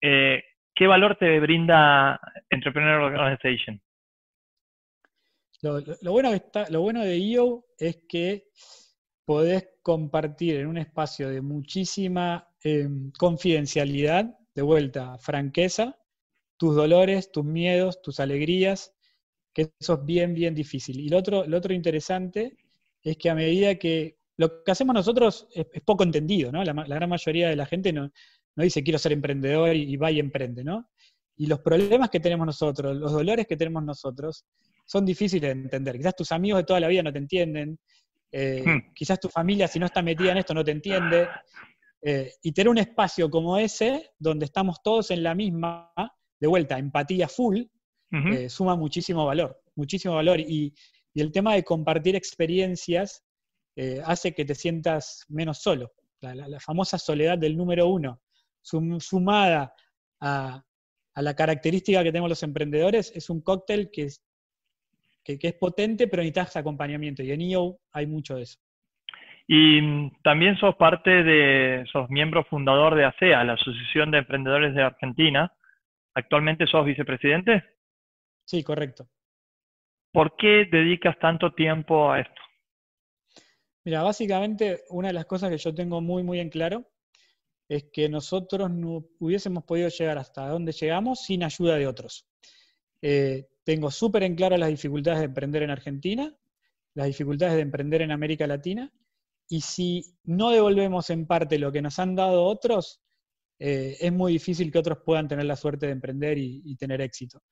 Eh, 0.00 0.42
¿Qué 0.74 0.86
valor 0.86 1.16
te 1.16 1.40
brinda 1.40 2.18
Entrepreneur 2.48 3.02
Organization? 3.02 3.78
Lo, 5.60 6.12
bueno 6.12 6.30
lo 6.70 6.80
bueno 6.80 7.02
de 7.02 7.18
EO 7.18 7.64
es 7.78 8.02
que 8.08 8.44
podés 9.30 9.68
compartir 9.82 10.56
en 10.56 10.66
un 10.66 10.76
espacio 10.76 11.30
de 11.30 11.40
muchísima 11.40 12.48
em, 12.64 13.12
confidencialidad, 13.12 14.36
de 14.56 14.62
vuelta, 14.62 15.18
franqueza, 15.18 15.96
tus 16.56 16.74
dolores, 16.74 17.30
tus 17.30 17.44
miedos, 17.44 18.02
tus 18.02 18.18
alegrías, 18.18 18.92
que 19.54 19.70
eso 19.78 19.94
es 19.94 20.04
bien, 20.04 20.34
bien 20.34 20.52
difícil. 20.52 20.98
Y 20.98 21.08
lo 21.10 21.18
otro, 21.18 21.46
lo 21.46 21.58
otro 21.58 21.72
interesante 21.72 22.56
es 23.04 23.16
que 23.18 23.30
a 23.30 23.36
medida 23.36 23.76
que 23.76 24.18
lo 24.36 24.64
que 24.64 24.72
hacemos 24.72 24.94
nosotros 24.94 25.46
es, 25.54 25.64
poco 25.84 26.02
entendido, 26.02 26.50
¿no? 26.50 26.64
La, 26.64 26.72
gran 26.72 27.08
mayoría 27.08 27.50
de 27.50 27.54
la 27.54 27.66
gente 27.66 27.92
no, 27.92 28.10
no 28.56 28.64
dice 28.64 28.82
quiero 28.82 28.98
ser 28.98 29.12
emprendedor 29.12 29.76
y, 29.76 29.96
va 29.96 30.10
y 30.10 30.18
emprende, 30.18 30.64
¿no? 30.64 30.90
Y 31.36 31.46
los 31.46 31.60
problemas 31.60 32.10
que 32.10 32.18
tenemos 32.18 32.46
nosotros, 32.46 32.96
los 32.96 33.12
dolores 33.12 33.46
que 33.46 33.56
tenemos 33.56 33.84
nosotros, 33.84 34.44
son 34.84 35.06
difíciles 35.06 35.54
de 35.54 35.62
entender. 35.62 35.98
Quizás 35.98 36.16
tus 36.16 36.32
amigos 36.32 36.58
de 36.58 36.64
toda 36.64 36.80
la 36.80 36.88
vida 36.88 37.04
no 37.04 37.12
te 37.12 37.18
entienden, 37.18 37.78
eh, 38.32 38.62
hmm. 38.64 38.92
quizás 38.94 39.18
tu 39.20 39.28
familia, 39.28 39.68
si 39.68 39.78
no 39.78 39.86
está 39.86 40.02
metida 40.02 40.32
en 40.32 40.38
esto, 40.38 40.54
no 40.54 40.64
te 40.64 40.70
entiende. 40.70 41.28
Eh, 42.02 42.32
y 42.42 42.52
tener 42.52 42.70
un 42.70 42.78
espacio 42.78 43.28
como 43.28 43.58
ese, 43.58 44.12
donde 44.18 44.46
estamos 44.46 44.82
todos 44.82 45.10
en 45.10 45.22
la 45.22 45.34
misma, 45.34 45.92
de 46.40 46.48
vuelta, 46.48 46.78
empatía 46.78 47.28
full, 47.28 47.62
eh, 48.12 48.48
suma 48.48 48.74
muchísimo 48.74 49.26
valor, 49.26 49.62
muchísimo 49.74 50.14
valor. 50.14 50.40
Y, 50.40 50.74
el 51.12 51.32
tema 51.32 51.54
de 51.54 51.64
compartir 51.64 52.14
experiencias 52.14 53.24
eh, 53.76 54.00
hace 54.04 54.32
que 54.32 54.44
te 54.44 54.54
sientas 54.54 55.24
menos 55.28 55.58
solo, 55.58 55.92
la, 56.20 56.60
famosa 56.60 56.98
soledad 56.98 57.36
del 57.36 57.56
número 57.56 57.88
uno, 57.88 58.22
sumada 58.62 59.74
a, 60.20 60.64
la 61.16 61.34
característica 61.34 62.04
que 62.04 62.12
tenemos 62.12 62.30
los 62.30 62.44
emprendedores, 62.44 63.12
es 63.14 63.28
un 63.28 63.40
cóctel 63.40 63.90
que 63.90 64.08
que, 65.24 65.38
es 65.40 65.54
potente, 65.54 66.08
pero 66.08 66.22
necesitas 66.22 66.56
acompañamiento. 66.56 67.22
Y 67.22 67.32
en 67.32 67.40
EO 67.42 67.78
hay 67.92 68.06
mucho 68.06 68.36
de 68.36 68.42
eso. 68.42 68.58
Y 69.46 70.10
también 70.22 70.56
sos 70.56 70.76
parte 70.76 71.10
de, 71.24 71.84
sos 71.90 72.08
miembro 72.08 72.44
fundador 72.44 72.94
de 72.94 73.04
ASEA, 73.04 73.42
la 73.44 73.54
Asociación 73.54 74.10
de 74.10 74.18
Emprendedores 74.18 74.74
de 74.74 74.82
Argentina. 74.82 75.52
¿Actualmente 76.14 76.66
sos 76.66 76.84
vicepresidente? 76.84 77.64
Sí, 78.44 78.62
correcto. 78.62 79.08
¿Por 80.12 80.36
qué 80.36 80.66
dedicas 80.70 81.18
tanto 81.18 81.52
tiempo 81.52 82.10
a 82.10 82.20
esto? 82.20 82.40
Mira, 83.84 84.02
básicamente 84.02 84.82
una 84.90 85.08
de 85.08 85.14
las 85.14 85.26
cosas 85.26 85.50
que 85.50 85.58
yo 85.58 85.74
tengo 85.74 86.00
muy, 86.00 86.22
muy 86.22 86.38
en 86.40 86.50
claro 86.50 86.84
es 87.68 87.84
que 87.92 88.08
nosotros 88.08 88.70
no 88.70 89.04
hubiésemos 89.20 89.64
podido 89.64 89.88
llegar 89.88 90.18
hasta 90.18 90.48
donde 90.48 90.72
llegamos 90.72 91.24
sin 91.24 91.44
ayuda 91.44 91.76
de 91.76 91.86
otros. 91.86 92.28
Eh, 93.00 93.46
tengo 93.64 93.90
súper 93.90 94.22
en 94.22 94.34
claro 94.34 94.56
las 94.56 94.70
dificultades 94.70 95.20
de 95.20 95.26
emprender 95.26 95.62
en 95.62 95.70
Argentina, 95.70 96.34
las 96.94 97.06
dificultades 97.06 97.54
de 97.54 97.62
emprender 97.62 98.02
en 98.02 98.10
América 98.10 98.46
Latina, 98.46 98.92
y 99.48 99.60
si 99.60 100.16
no 100.24 100.50
devolvemos 100.50 101.10
en 101.10 101.26
parte 101.26 101.58
lo 101.58 101.72
que 101.72 101.82
nos 101.82 101.98
han 101.98 102.14
dado 102.14 102.44
otros, 102.44 103.00
eh, 103.58 103.96
es 104.00 104.12
muy 104.12 104.32
difícil 104.32 104.72
que 104.72 104.78
otros 104.78 104.98
puedan 105.04 105.28
tener 105.28 105.44
la 105.44 105.56
suerte 105.56 105.86
de 105.86 105.92
emprender 105.92 106.38
y, 106.38 106.76
tener 106.76 107.00
éxito. 107.00 107.42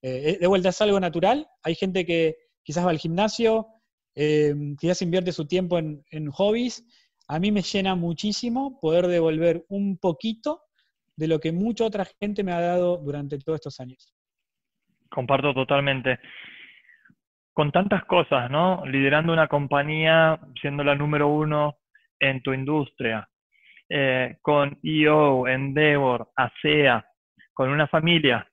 Eh, 0.00 0.38
de 0.40 0.46
vuelta 0.46 0.70
es 0.70 0.80
algo 0.80 0.98
natural, 0.98 1.46
hay 1.62 1.74
gente 1.74 2.06
que 2.06 2.36
quizás 2.62 2.86
va 2.86 2.90
al 2.90 2.98
gimnasio, 2.98 3.66
eh, 4.14 4.54
quizás 4.80 5.02
invierte 5.02 5.32
su 5.32 5.46
tiempo 5.46 5.78
en, 5.78 6.30
hobbies. 6.30 6.84
A 7.26 7.38
mí 7.38 7.52
me 7.52 7.62
llena 7.62 7.94
muchísimo 7.94 8.78
poder 8.80 9.06
devolver 9.06 9.66
un 9.68 9.98
poquito 9.98 10.62
de 11.16 11.26
lo 11.26 11.40
que 11.40 11.52
mucha 11.52 11.84
otra 11.84 12.06
gente 12.20 12.42
me 12.42 12.52
ha 12.52 12.60
dado 12.60 12.96
durante 12.98 13.38
todos 13.38 13.56
estos 13.56 13.80
años. 13.80 14.14
Comparto 15.08 15.54
totalmente. 15.54 16.20
Con 17.52 17.72
tantas 17.72 18.04
cosas, 18.04 18.50
¿no? 18.50 18.84
Liderando 18.86 19.32
una 19.32 19.48
compañía, 19.48 20.38
siendo 20.60 20.84
la 20.84 20.94
número 20.94 21.28
uno 21.28 21.78
en 22.20 22.42
tu 22.42 22.52
industria, 22.52 23.28
eh, 23.88 24.36
con 24.42 24.78
EO, 24.82 25.48
Endeavor, 25.48 26.30
ASEA, 26.36 27.04
con 27.54 27.70
una 27.70 27.88
familia. 27.88 28.48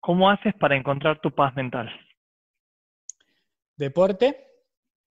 ¿Cómo 0.00 0.30
haces 0.30 0.54
para 0.54 0.76
encontrar 0.76 1.20
tu 1.20 1.30
paz 1.30 1.54
mental? 1.56 1.90
Deporte. 3.76 4.46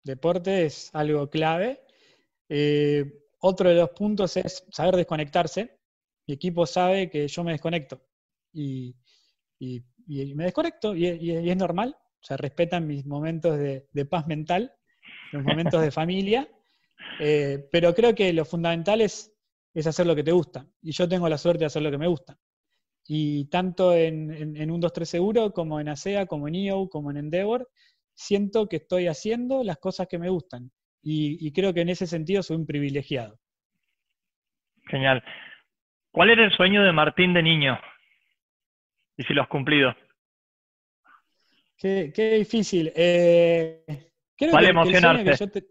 Deporte 0.04 0.66
es 0.66 0.94
algo 0.96 1.30
clave. 1.30 1.82
Eh, 2.50 3.06
otro 3.40 3.70
de 3.70 3.76
los 3.76 3.90
puntos 3.90 4.38
es 4.38 4.68
saber 4.72 4.96
desconectarse. 4.96 5.80
Mi 6.28 6.36
equipo 6.36 6.66
sabe 6.66 7.10
que 7.10 7.28
yo 7.28 7.44
me 7.44 7.54
desconecto 7.54 8.02
y, 8.54 8.96
me 10.08 10.44
desconecto 10.46 10.96
y, 10.96 11.06
es 11.50 11.58
normal. 11.58 11.96
O 11.98 12.24
sea, 12.24 12.38
respetan 12.38 12.86
mis 12.86 13.06
momentos 13.06 13.58
de, 13.58 14.06
paz 14.10 14.28
mental, 14.28 14.72
los 15.32 15.44
momentos 15.44 15.82
de 15.82 15.92
familia. 15.92 16.48
Eh, 17.20 17.68
pero 17.72 17.94
creo 17.94 18.14
que 18.14 18.32
lo 18.34 18.46
fundamental 18.46 19.02
es, 19.02 19.34
hacer 19.86 20.06
lo 20.06 20.16
que 20.16 20.24
te 20.24 20.32
gusta. 20.32 20.68
Y 20.82 20.92
yo 20.92 21.08
tengo 21.08 21.28
la 21.30 21.38
suerte 21.38 21.60
de 21.60 21.66
hacer 21.68 21.82
lo 21.82 21.92
que 21.92 21.98
me 21.98 22.08
gusta. 22.08 22.38
Y 23.08 23.50
tanto 23.50 23.96
en, 23.96 24.56
en, 24.56 24.72
un 24.72 24.82
2-3 24.82 25.06
Seguro, 25.06 25.52
como 25.52 25.80
en 25.80 25.90
ASEA, 25.90 26.28
como 26.28 26.48
en 26.48 26.56
EO, 26.56 26.88
como 26.88 27.10
en 27.10 27.18
Endeavor, 27.18 27.68
siento 28.14 28.68
que 28.68 28.78
estoy 28.78 29.08
haciendo 29.08 29.64
las 29.64 29.78
cosas 29.78 30.08
que 30.08 30.20
me 30.20 30.30
gustan. 30.30 30.72
Y, 31.04 31.52
creo 31.54 31.74
que 31.74 31.82
en 31.82 31.90
ese 31.90 32.06
sentido 32.06 32.44
soy 32.44 32.58
un 32.58 32.66
privilegiado. 32.66 33.40
Genial. 34.88 35.24
¿Cuál 36.12 36.30
era 36.30 36.46
el 36.46 36.52
sueño 36.52 36.84
de 36.84 36.92
Martín 36.92 37.34
de 37.34 37.42
niño? 37.42 37.80
Y 39.22 39.24
si 39.24 39.36
lo 39.36 39.44
has 39.44 39.48
cumplido. 39.48 39.94
Qué, 41.78 42.36
difícil. 42.40 42.92
Eh, 42.96 43.84
creo 44.36 44.52
vale 44.52 44.74
que, 45.24 45.64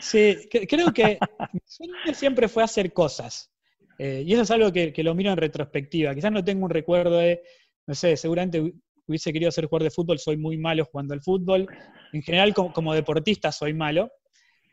Sí, 0.00 0.48
creo 0.68 0.92
que 0.92 1.18
mi 1.52 1.60
sueño 1.64 2.14
siempre 2.14 2.46
fue 2.46 2.62
hacer 2.62 2.92
cosas. 2.92 3.52
Eh, 3.98 4.22
y 4.24 4.32
eso 4.32 4.42
es 4.42 4.50
algo 4.52 4.72
que, 4.72 4.92
que, 4.92 5.02
lo 5.02 5.16
miro 5.16 5.32
en 5.32 5.36
retrospectiva. 5.36 6.14
Quizás 6.14 6.30
no 6.30 6.44
tengo 6.44 6.64
un 6.64 6.70
recuerdo 6.70 7.18
de, 7.18 7.42
no 7.88 7.94
sé, 7.94 8.16
seguramente 8.16 8.72
hubiese 9.06 9.32
querido 9.32 9.50
ser 9.50 9.66
jugador 9.66 9.82
de 9.84 9.90
fútbol, 9.90 10.20
soy 10.20 10.36
muy 10.36 10.56
malo 10.56 10.84
jugando 10.84 11.12
al 11.12 11.22
fútbol. 11.22 11.66
En 12.12 12.22
general, 12.22 12.54
como, 12.54 12.94
deportista, 12.94 13.50
soy 13.50 13.74
malo. 13.74 14.12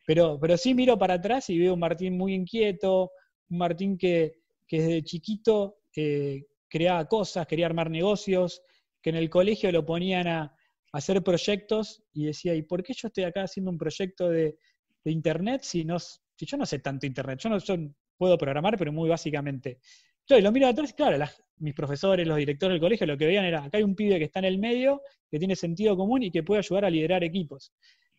Pero, 0.05 0.37
pero 0.39 0.55
sí 0.55 0.75
miro 0.75 0.99
para 0.99 1.15
atrás 1.15 1.49
y 1.49 1.57
veo 1.57 1.73
un 1.73 1.79
Martín 1.79 2.15
muy 2.15 2.35
inquieto, 2.35 3.11
un 3.49 3.57
Martín 3.57 3.97
que, 3.97 4.33
desde 4.69 5.03
chiquito 5.03 5.77
eh, 5.95 6.43
creaba 6.69 7.07
cosas, 7.07 7.47
quería 7.47 7.65
armar 7.65 7.89
negocios, 7.89 8.61
que 9.01 9.09
en 9.09 9.15
el 9.15 9.29
colegio 9.29 9.71
lo 9.71 9.85
ponían 9.85 10.27
a, 10.27 10.53
hacer 10.93 11.21
proyectos 11.21 12.01
y 12.13 12.25
decía, 12.25 12.55
¿y 12.55 12.63
por 12.63 12.81
qué 12.81 12.93
yo 12.93 13.09
estoy 13.09 13.25
acá 13.25 13.43
haciendo 13.43 13.69
un 13.69 13.77
proyecto 13.77 14.29
de, 14.29 14.57
Internet 15.03 15.61
si, 15.63 15.85
no, 15.85 15.99
si 15.99 16.45
yo 16.45 16.57
no 16.57 16.65
sé 16.65 16.79
tanto 16.79 17.05
Internet? 17.05 17.39
Yo 17.39 17.49
no 17.49 17.93
puedo 18.17 18.37
programar, 18.37 18.77
pero 18.77 18.91
muy 18.91 19.07
básicamente. 19.07 19.79
Yo 20.27 20.39
lo 20.41 20.51
miro 20.51 20.67
atrás, 20.67 20.93
claro, 20.93 21.23
mis 21.59 21.73
profesores, 21.73 22.27
los 22.27 22.37
directores 22.37 22.73
del 22.73 22.81
colegio, 22.81 23.07
lo 23.07 23.17
que 23.17 23.25
veían 23.25 23.45
era, 23.45 23.63
acá 23.63 23.77
hay 23.77 23.83
un 23.83 23.95
pibe 23.95 24.17
que 24.17 24.25
está 24.25 24.39
en 24.39 24.45
el 24.45 24.57
medio, 24.57 25.01
que 25.29 25.39
tiene 25.39 25.55
sentido 25.55 25.95
común 25.95 26.23
y 26.23 26.31
que 26.31 26.43
puede 26.43 26.59
ayudar 26.59 26.85
a 26.85 26.89
liderar 26.89 27.23
equipos. 27.23 27.71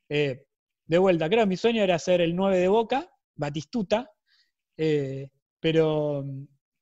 Eh, 0.08 0.44
de 0.86 0.98
vuelta, 0.98 1.28
creo 1.28 1.42
que 1.42 1.48
mi 1.48 1.56
sueño 1.56 1.82
era 1.82 1.98
ser 1.98 2.22
el 2.22 2.34
9 2.34 2.58
de 2.58 2.68
Boca, 2.68 3.10
Batistuta, 3.34 4.10
eh, 4.76 5.30
pero, 5.60 6.24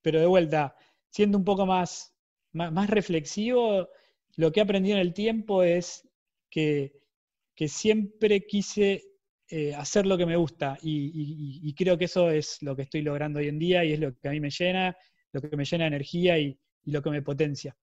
pero 0.01 0.21
de 0.21 0.27
vuelta, 0.27 0.77
siendo 1.17 1.39
un 1.39 1.47
poco 1.47 1.65
más, 1.65 2.15
más, 2.53 2.91
reflexivo, 2.91 3.89
lo 4.37 4.53
que 4.53 4.61
he 4.61 4.63
aprendido 4.63 4.97
en 4.97 5.01
el 5.01 5.15
tiempo 5.15 5.63
es 5.63 6.07
que, 6.51 6.93
siempre 7.69 8.45
quise 8.47 9.01
eh, 9.49 9.75
hacer 9.75 10.05
lo 10.05 10.19
que 10.19 10.27
me 10.27 10.37
gusta 10.37 10.77
y, 10.83 11.75
creo 11.75 11.97
que 11.97 12.05
eso 12.05 12.31
es 12.31 12.63
lo 12.63 12.77
que 12.77 12.83
estoy 12.83 13.01
logrando 13.01 13.39
hoy 13.39 13.49
en 13.49 13.59
día 13.59 13.83
y 13.83 13.95
es 13.95 13.99
lo 13.99 14.13
que 14.13 14.29
a 14.29 14.33
mí 14.33 14.41
me 14.41 14.51
llena 14.51 14.95
lo 15.33 15.41
que 15.41 15.57
me 15.57 15.65
llena 15.65 15.85
de 15.85 15.89
energía 15.89 16.39
y, 16.39 16.59
lo 16.85 17.03
que 17.03 17.11
me 17.11 17.23
potencia. 17.23 17.75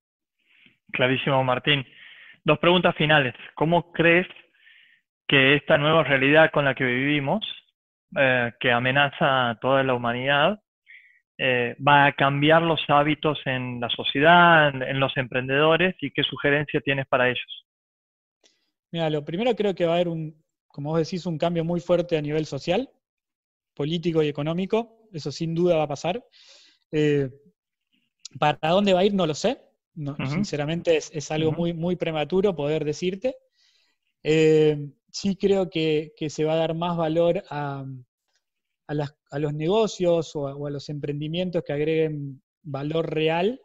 Clarísimo, 0.92 1.44
Martín. 1.44 1.84
Dos 2.46 2.60
preguntas 2.60 2.96
finales. 2.96 3.34
¿Cómo 3.56 3.92
crees 3.92 4.28
que 5.28 5.56
esta 5.56 5.78
nueva 5.78 6.04
realidad 6.04 6.52
con 6.54 6.64
la 6.64 6.74
que 6.74 6.86
vivimos, 6.86 7.44
eh, 8.16 8.54
que 8.62 8.72
amenaza 8.72 9.50
a 9.50 9.60
toda 9.60 9.84
la 9.84 9.94
humanidad, 9.94 10.63
eh, 11.46 11.76
va 11.86 12.06
a 12.06 12.14
cambiar 12.14 12.62
los 12.62 12.80
hábitos 12.88 13.38
en 13.44 13.82
la 13.82 13.90
sociedad, 13.90 14.70
en, 14.82 14.98
los 14.98 15.12
emprendedores 15.18 15.94
y 16.00 16.12
qué 16.12 16.24
sugerencia 16.24 16.80
tienes 16.80 17.06
para 17.08 17.28
ellos? 17.28 17.66
Mira, 18.94 19.10
lo 19.10 19.26
primero 19.26 19.54
creo 19.54 19.76
que 19.76 19.86
va 19.86 19.92
a 19.92 19.96
haber 19.96 20.08
un, 20.08 20.42
como 20.70 20.92
vos 20.92 21.00
decís, 21.00 21.26
un 21.26 21.38
cambio 21.38 21.66
muy 21.66 21.82
fuerte 21.82 22.16
a 22.16 22.22
nivel 22.22 22.46
social, 22.46 22.90
político 23.74 24.24
y 24.24 24.30
económico. 24.30 25.10
Eso 25.12 25.34
sin 25.34 25.54
duda 25.54 25.76
va 25.76 25.84
a 25.84 25.88
pasar. 25.90 26.24
Eh, 26.94 27.30
¿Para 28.40 28.58
dónde 28.70 28.94
va 28.94 29.02
a 29.02 29.06
ir? 29.06 29.14
No 29.14 29.28
lo 29.28 29.36
sé. 29.36 29.62
Sinceramente 30.26 30.96
es, 30.96 31.30
algo 31.30 31.52
muy, 31.52 31.74
muy 31.74 31.98
prematuro 31.98 32.56
poder 32.56 32.86
decirte. 32.86 33.36
Eh, 34.24 34.78
sí 35.12 35.36
creo 35.36 35.70
que, 35.70 36.14
se 36.30 36.46
va 36.46 36.54
a 36.54 36.58
dar 36.58 36.74
más 36.74 36.96
valor 36.96 37.44
a, 37.50 37.84
los 38.88 39.54
negocios 39.54 40.36
o 40.36 40.66
a, 40.66 40.70
los 40.70 40.90
emprendimientos 40.90 41.64
que 41.64 41.74
agreguen 41.74 42.42
valor 42.62 43.14
real. 43.14 43.60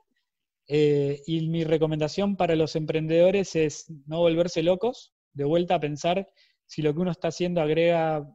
Eh, 0.70 1.22
y 1.26 1.48
mi 1.48 1.64
recomendación 1.64 2.37
para 2.37 2.54
los 2.54 2.76
emprendedores 2.76 3.57
es 3.57 3.87
no 4.07 4.18
volverse 4.18 4.62
locos, 4.62 5.14
de 5.33 5.44
vuelta 5.44 5.76
a 5.76 5.81
pensar 5.81 6.28
si 6.66 6.83
lo 6.83 6.92
que 6.92 7.00
uno 7.00 7.11
está 7.11 7.28
haciendo 7.28 7.62
agrega, 7.62 8.28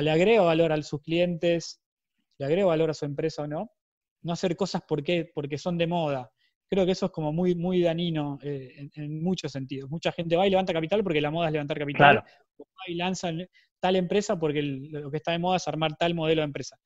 le 0.00 0.10
agrega 0.10 0.40
valor 0.40 0.72
a 0.72 0.82
sus 0.82 1.02
clientes, 1.02 1.82
le 2.38 2.46
agrega 2.46 2.66
valor 2.66 2.90
a 2.90 2.94
su 2.94 3.04
empresa 3.04 3.42
o 3.42 3.46
no 3.46 3.70
no 4.24 4.32
hacer 4.32 4.56
cosas 4.56 4.82
porque, 4.88 5.30
porque 5.32 5.58
son 5.58 5.78
de 5.78 5.86
moda. 5.86 6.30
Creo 6.68 6.84
que 6.84 6.92
eso 6.92 7.06
es 7.06 7.12
como 7.12 7.32
muy, 7.32 7.54
muy 7.54 7.82
danino 7.82 8.38
eh, 8.42 8.88
en, 8.94 9.22
muchos 9.22 9.52
sentidos. 9.52 9.88
Mucha 9.90 10.10
gente 10.10 10.34
va 10.34 10.46
y 10.46 10.50
levanta 10.50 10.72
capital 10.72 11.04
porque 11.04 11.20
la 11.20 11.30
moda 11.30 11.46
es 11.46 11.52
levantar 11.52 11.78
capital, 11.78 12.24
o 12.56 12.64
va 12.64 12.82
y 12.88 12.94
lanza 12.94 13.30
tal 13.84 13.96
empresa 13.96 14.38
porque 14.38 14.62
lo 14.62 15.10
que 15.10 15.18
está 15.18 15.32
de 15.32 15.38
moda 15.38 15.58
es 15.58 15.68
armar 15.68 15.94
tal 15.98 16.14
modelo 16.14 16.40
de 16.40 16.46
empresa. 16.46 16.78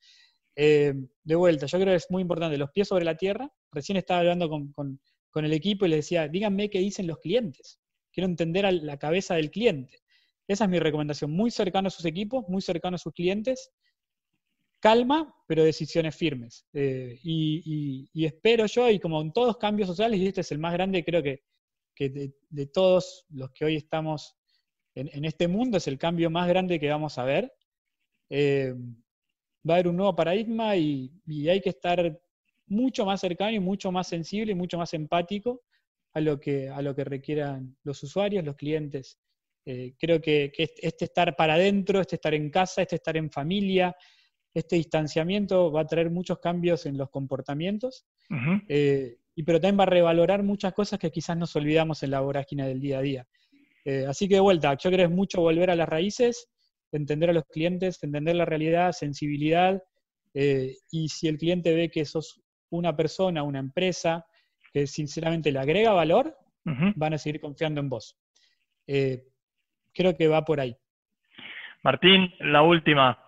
Eh, 0.57 0.93
de 1.23 1.35
vuelta, 1.37 1.67
yo 1.67 1.79
creo 1.79 1.93
que 1.93 1.97
es 1.99 2.11
muy 2.11 2.23
importante, 2.23 2.59
los 2.59 2.73
pies 2.73 2.89
sobre 2.89 3.05
la 3.05 3.17
tierra. 3.17 3.49
Recién 3.71 3.97
estaba 3.97 4.19
hablando 4.19 4.49
con, 4.49 5.01
el 5.37 5.53
equipo 5.53 5.87
y 5.87 5.91
le 5.91 5.97
decía, 5.97 6.27
díganme 6.27 6.69
qué 6.69 6.81
dicen 6.81 7.07
los 7.07 7.19
clientes. 7.19 7.79
Quiero 8.13 8.27
entender 8.27 8.67
a 8.67 8.73
la 8.73 8.97
cabeza 8.97 9.37
del 9.37 9.53
cliente. 9.53 10.01
Esa 10.49 10.65
es 10.65 10.71
mi 10.71 10.81
recomendación, 10.81 11.31
muy 11.31 11.53
cercano 11.53 11.87
a 11.87 11.93
sus 11.93 12.05
equipos, 12.05 12.49
muy 12.49 12.63
cercano 12.63 12.97
a 12.97 12.99
sus 12.99 13.13
clientes, 13.13 13.71
calma, 14.81 15.33
pero 15.47 15.63
decisiones 15.63 16.17
firmes. 16.17 16.67
Eh, 16.73 17.17
y, 17.23 18.27
espero 18.27 18.67
yo, 18.67 18.91
y 18.91 18.99
como 18.99 19.23
en 19.23 19.33
todos 19.33 19.57
cambios 19.59 19.87
sociales, 19.87 20.19
y 20.19 20.27
este 20.27 20.41
es 20.41 20.51
el 20.51 20.59
más 20.59 20.73
grande, 20.73 21.05
creo 21.05 21.23
que, 21.23 21.45
de, 21.97 22.67
todos 22.67 23.25
los 23.29 23.53
que 23.53 23.65
hoy 23.65 23.77
estamos 23.77 24.35
en, 24.99 25.25
este 25.25 25.49
mundo, 25.49 25.79
es 25.79 25.87
el 25.87 25.99
cambio 25.99 26.31
más 26.31 26.49
grande 26.49 26.81
que 26.81 26.91
vamos 26.91 27.19
a 27.19 27.25
ver. 27.25 27.53
Eh, 28.31 28.75
va 29.69 29.75
a 29.75 29.77
haber 29.77 29.89
un 29.89 29.97
nuevo 29.97 30.15
paradigma 30.15 30.77
y, 30.77 31.11
hay 31.49 31.61
que 31.61 31.71
estar 31.71 32.21
mucho 32.67 33.07
más 33.07 33.21
cercano 33.21 33.53
y 33.53 33.61
mucho 33.61 33.93
más 33.93 34.09
sensible 34.09 34.53
y 34.53 34.55
mucho 34.55 34.77
más 34.79 34.93
empático 34.95 35.63
a 36.13 36.21
lo 36.21 36.39
que, 36.41 36.69
a 36.69 36.83
lo 36.83 36.95
que 36.95 37.05
requieran 37.05 37.77
los 37.85 38.03
usuarios, 38.03 38.45
los 38.45 38.57
clientes. 38.57 39.19
Eh, 39.65 39.95
creo 39.99 40.21
que, 40.21 40.53
este 40.57 41.05
estar 41.05 41.37
para 41.37 41.55
adentro, 41.55 42.01
este 42.01 42.17
estar 42.17 42.35
en 42.35 42.51
casa, 42.51 42.83
este 42.83 42.97
estar 42.97 43.17
en 43.17 43.31
familia, 43.31 43.95
este 44.53 44.77
distanciamiento 44.77 45.71
va 45.71 45.83
a 45.83 45.87
traer 45.87 46.11
muchos 46.11 46.39
cambios 46.39 46.87
en 46.87 46.97
los 46.97 47.11
comportamientos, 47.11 48.07
eh, 48.69 49.19
y 49.35 49.43
pero 49.45 49.61
también 49.61 49.79
va 49.79 49.83
a 49.85 49.87
revalorar 49.87 50.43
muchas 50.43 50.73
cosas 50.73 50.99
que 50.99 51.11
quizás 51.11 51.37
nos 51.37 51.55
olvidamos 51.55 52.03
en 52.03 52.11
la 52.11 52.21
vorágine 52.21 52.67
del 52.67 52.81
día 52.81 52.99
a 52.99 53.03
día. 53.03 53.29
Eh, 53.89 54.05
así 54.07 54.29
que 54.29 54.35
de 54.35 54.41
vuelta, 54.41 54.75
yo 54.75 54.91
creo 54.91 54.99
que 54.99 55.13
es 55.13 55.17
mucho 55.17 55.41
volver 55.41 55.71
a 55.71 55.77
las 55.77 55.89
raíces, 55.89 56.49
entender 56.93 57.31
a 57.31 57.33
los 57.33 57.45
clientes, 57.47 58.03
entender 58.03 58.37
la 58.37 58.45
realidad, 58.45 58.93
sensibilidad, 58.93 59.83
y 60.35 61.09
si 61.09 61.27
el 61.27 61.37
cliente 61.37 61.75
ve 61.75 61.91
que 61.91 62.05
sos 62.05 62.41
una 62.71 62.95
persona, 62.95 63.43
una 63.43 63.59
empresa, 63.59 64.25
que 64.73 64.87
sinceramente 64.87 65.51
le 65.51 65.59
agrega 65.59 65.93
valor, 65.93 66.37
van 66.95 67.15
a 67.15 67.19
seguir 67.19 67.41
confiando 67.41 67.81
en 67.81 67.89
vos 67.89 68.17
creo 69.99 70.17
que 70.17 70.29
va 70.29 70.45
por 70.45 70.61
ahí. 70.61 70.77
Martín, 71.83 72.33
la 72.41 72.63
última. 72.63 73.19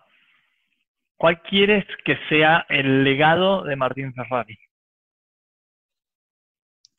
¿Cuál 1.16 1.42
quieres 1.42 1.84
que 2.04 2.16
sea 2.28 2.64
el 2.68 3.04
legado 3.04 3.64
de 3.64 3.76
Martín 3.76 4.14
Ferrari? 4.14 4.58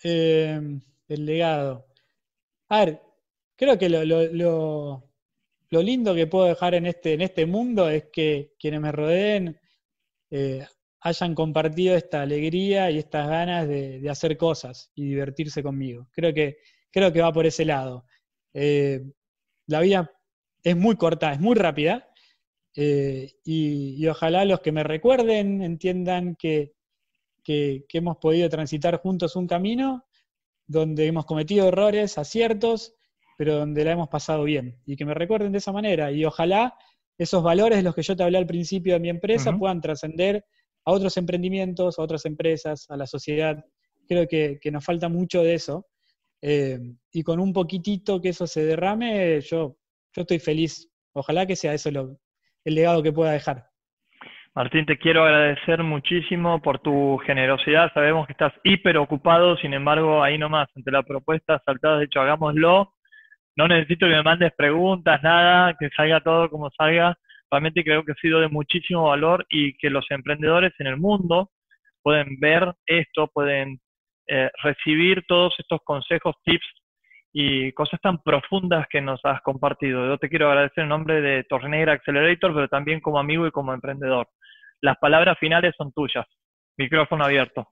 Eh, 0.03 0.59
el 1.07 1.25
legado. 1.25 1.85
A 2.69 2.85
ver, 2.85 3.01
creo 3.61 3.77
que 3.77 3.89
lo, 3.89 5.03
lindo 5.83 6.15
que 6.15 6.25
puedo 6.25 6.45
dejar 6.45 6.73
en 6.73 6.87
este, 6.87 7.13
en 7.13 7.21
este 7.21 7.45
mundo 7.45 7.87
es 7.89 8.05
que 8.11 8.55
quienes 8.59 8.81
me 8.81 8.91
rodeen 8.91 9.59
eh, 10.31 10.65
hayan 11.01 11.35
compartido 11.35 11.95
esta 11.95 12.23
alegría 12.23 12.89
y 12.89 12.97
estas 12.97 13.29
ganas 13.29 13.67
de, 13.67 14.03
hacer 14.09 14.35
cosas 14.35 14.91
y 14.95 15.05
divertirse 15.05 15.61
conmigo. 15.61 16.09
Creo 16.11 16.33
que, 16.33 16.57
creo 16.89 17.13
que 17.13 17.21
va 17.21 17.31
por 17.31 17.45
ese 17.45 17.63
lado. 17.63 18.05
Eh, 18.51 19.03
la 19.67 19.79
vida 19.81 20.11
es 20.63 20.75
muy 20.75 20.95
corta, 20.95 21.31
es 21.31 21.39
muy 21.39 21.55
rápida, 21.55 22.09
eh, 22.75 23.31
y, 23.43 24.07
ojalá 24.07 24.43
los 24.43 24.61
que 24.61 24.71
me 24.71 24.83
recuerden 24.83 25.61
entiendan 25.61 26.35
que, 26.35 26.73
hemos 27.45 28.17
podido 28.17 28.49
transitar 28.49 28.97
juntos 28.97 29.35
un 29.35 29.45
camino 29.45 30.07
donde 30.65 31.05
hemos 31.05 31.25
cometido 31.25 31.67
errores, 31.67 32.17
aciertos, 32.17 32.95
pero 33.41 33.55
donde 33.55 33.83
la 33.83 33.93
hemos 33.93 34.07
pasado 34.07 34.43
bien, 34.43 34.77
y 34.85 34.95
que 34.95 35.03
me 35.03 35.15
recuerden 35.15 35.51
de 35.51 35.57
esa 35.57 35.71
manera, 35.71 36.11
y 36.11 36.23
ojalá 36.25 36.75
esos 37.17 37.41
valores 37.41 37.79
de 37.79 37.83
los 37.83 37.95
que 37.95 38.03
yo 38.03 38.15
te 38.15 38.21
hablé 38.21 38.37
al 38.37 38.45
principio 38.45 38.93
de 38.93 38.99
mi 38.99 39.09
empresa 39.09 39.51
puedan 39.57 39.81
trascender 39.81 40.45
a 40.85 40.91
otros 40.91 41.17
emprendimientos, 41.17 41.97
a 41.97 42.03
otras 42.03 42.23
empresas, 42.27 42.85
a 42.91 42.97
la 42.97 43.07
sociedad. 43.07 43.65
Creo 44.07 44.27
que 44.27 44.71
nos 44.71 44.85
falta 44.85 45.09
mucho 45.09 45.41
de 45.41 45.55
eso. 45.55 45.87
Eh, 46.39 46.77
y 47.11 47.23
con 47.23 47.39
un 47.39 47.51
poquitito 47.51 48.21
que 48.21 48.29
eso 48.29 48.45
se 48.45 48.63
derrame, 48.63 49.41
yo, 49.41 49.75
yo 50.13 50.21
estoy 50.21 50.37
feliz. 50.37 50.87
Ojalá 51.13 51.47
que 51.47 51.55
sea 51.55 51.73
eso 51.73 51.89
el 51.89 52.75
legado 52.75 53.01
que 53.01 53.11
pueda 53.11 53.31
dejar. 53.31 53.65
Martín, 54.53 54.85
te 54.85 54.99
quiero 54.99 55.23
agradecer 55.23 55.81
muchísimo 55.81 56.61
por 56.61 56.77
tu 56.77 57.17
generosidad. 57.25 57.91
Sabemos 57.95 58.27
que 58.27 58.33
estás 58.33 58.53
hiper 58.63 58.97
ocupado, 58.97 59.57
sin 59.57 59.73
embargo, 59.73 60.21
ahí 60.21 60.37
nomás, 60.37 60.69
ante 60.75 60.91
la 60.91 61.01
propuesta 61.01 61.59
saltada, 61.65 61.97
de 61.97 62.05
hecho, 62.05 62.21
hagámoslo. 62.21 62.93
No 63.55 63.67
necesito 63.67 64.05
que 64.05 64.13
me 64.13 64.23
mandes 64.23 64.53
preguntas, 64.55 65.21
nada, 65.23 65.75
que 65.79 65.89
salga 65.89 66.21
todo 66.21 66.49
como 66.49 66.69
salga. 66.71 67.17
Realmente 67.49 67.83
creo 67.83 68.03
que 68.03 68.13
ha 68.13 68.21
sido 68.21 68.39
de 68.39 68.47
muchísimo 68.47 69.09
valor 69.09 69.45
y 69.49 69.77
que 69.77 69.89
los 69.89 70.05
emprendedores 70.09 70.73
en 70.79 70.87
el 70.87 70.97
mundo 70.97 71.51
pueden 72.01 72.39
ver 72.39 72.73
esto, 72.85 73.27
pueden 73.27 73.79
eh, 74.27 74.49
recibir 74.63 75.23
todos 75.27 75.53
estos 75.57 75.81
consejos, 75.83 76.35
tips 76.43 76.65
y 77.33 77.71
cosas 77.73 77.99
tan 78.01 78.21
profundas 78.21 78.87
que 78.89 79.01
nos 79.01 79.19
has 79.23 79.41
compartido. 79.41 80.07
Yo 80.07 80.17
te 80.17 80.29
quiero 80.29 80.49
agradecer 80.49 80.83
en 80.83 80.89
nombre 80.89 81.21
de 81.21 81.43
Tornegra 81.43 81.93
Accelerator, 81.93 82.53
pero 82.53 82.67
también 82.67 82.99
como 82.99 83.19
amigo 83.19 83.47
y 83.47 83.51
como 83.51 83.73
emprendedor. 83.73 84.27
Las 84.81 84.97
palabras 84.97 85.37
finales 85.39 85.73
son 85.77 85.91
tuyas. 85.93 86.25
Micrófono 86.77 87.25
abierto. 87.25 87.67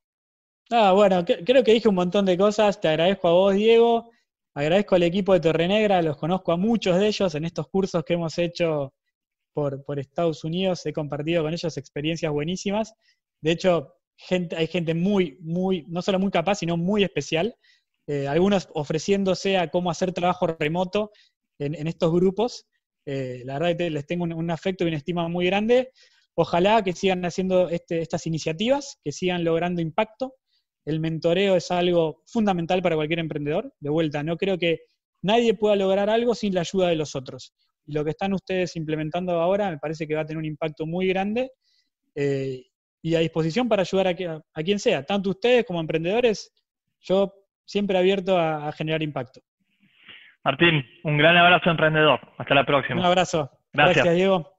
Ah, 0.72 0.92
bueno, 0.92 1.26
creo 1.26 1.64
que 1.64 1.74
dije 1.74 1.90
un 1.90 1.96
montón 1.96 2.26
de 2.26 2.38
cosas. 2.38 2.80
Te 2.80 2.90
agradezco 2.90 3.28
a 3.28 3.32
vos, 3.32 3.56
Diego. 3.56 4.12
Agradezco 4.56 4.96
al 4.96 5.04
equipo 5.04 5.34
de 5.34 5.40
Torrenegra. 5.40 6.02
Los 6.02 6.18
conozco 6.18 6.52
a 6.52 6.58
muchos 6.58 6.98
de 6.98 7.08
ellos 7.08 7.36
en 7.36 7.46
estos 7.46 7.68
cursos 7.68 8.04
que 8.04 8.14
hemos 8.14 8.38
hecho 8.38 8.94
por, 9.54 10.00
Estados 10.00 10.44
Unidos. 10.44 10.86
He 10.86 10.94
compartido 10.94 11.44
con 11.44 11.54
ellos 11.54 11.78
experiencias 11.78 12.32
buenísimas. 12.32 12.94
De 13.42 13.52
hecho, 13.52 13.94
hay 14.56 14.68
gente 14.68 14.94
muy, 14.94 15.38
muy, 15.42 15.86
no 15.88 16.02
solo 16.02 16.20
muy 16.20 16.32
capaz, 16.32 16.56
sino 16.56 16.78
muy 16.78 17.04
especial. 17.04 17.56
Eh, 18.08 18.28
algunos 18.28 18.68
ofreciéndose 18.74 19.58
a 19.58 19.70
cómo 19.70 19.92
hacer 19.92 20.14
trabajo 20.14 20.48
remoto 20.48 21.12
en, 21.60 21.88
estos 21.88 22.12
grupos. 22.12 22.66
Eh, 23.06 23.44
la 23.46 23.60
verdad 23.60 23.78
que 23.78 23.90
les 23.90 24.06
tengo 24.06 24.24
un, 24.24 24.52
afecto 24.52 24.84
y 24.84 24.88
una 24.88 24.98
estima 24.98 25.28
muy 25.28 25.46
grande. 25.46 25.92
Ojalá 26.36 26.82
que 26.84 26.94
sigan 26.94 27.24
haciendo 27.26 27.70
este, 27.70 28.02
estas 28.02 28.26
iniciativas, 28.26 28.98
que 29.04 29.12
sigan 29.12 29.44
logrando 29.44 29.82
impacto. 29.82 30.36
El 30.86 31.00
mentoreo 31.00 31.56
es 31.56 31.72
algo 31.72 32.24
fundamental 32.26 32.82
para 32.82 32.96
cualquier 32.96 33.20
emprendedor. 33.20 33.74
De 33.80 33.90
vuelta, 33.90 34.24
no 34.24 34.38
creo 34.38 34.58
que 34.58 34.80
nadie 35.22 35.54
pueda 35.54 35.76
lograr 35.76 36.10
algo 36.10 36.36
sin 36.36 36.54
la 36.54 36.62
ayuda 36.62 36.90
de 36.90 36.96
los 36.96 37.16
otros. 37.16 37.54
Y 37.86 37.94
lo 37.94 38.04
que 38.04 38.12
están 38.12 38.34
ustedes 38.34 38.76
implementando 38.76 39.34
ahora 39.34 39.70
me 39.70 39.78
parece 39.78 40.08
que 40.08 40.16
va 40.16 40.22
a 40.22 40.26
tener 40.26 40.40
un 40.40 40.46
impacto 40.46 40.86
muy 40.86 41.08
grande. 41.08 41.52
Eh, 42.16 42.64
y 43.02 43.16
a 43.16 43.20
disposición 43.20 43.70
para 43.70 43.84
ayudar 43.84 44.08
a, 44.08 44.64
quien 44.64 44.80
sea, 44.80 45.06
tanto 45.06 45.30
ustedes 45.30 45.64
como 45.66 45.80
emprendedores, 45.80 46.54
yo 47.00 47.34
siempre 47.66 47.98
abierto 47.98 48.38
a, 48.38 48.72
generar 48.74 49.02
impacto. 49.02 49.40
Martín, 50.44 50.84
un 51.04 51.18
gran 51.18 51.38
abrazo 51.38 51.70
emprendedor. 51.70 52.20
Hasta 52.38 52.56
la 52.56 52.66
próxima. 52.66 53.00
Un 53.00 53.06
abrazo. 53.06 53.50
Gracias, 53.72 54.16
Diego. 54.16 54.59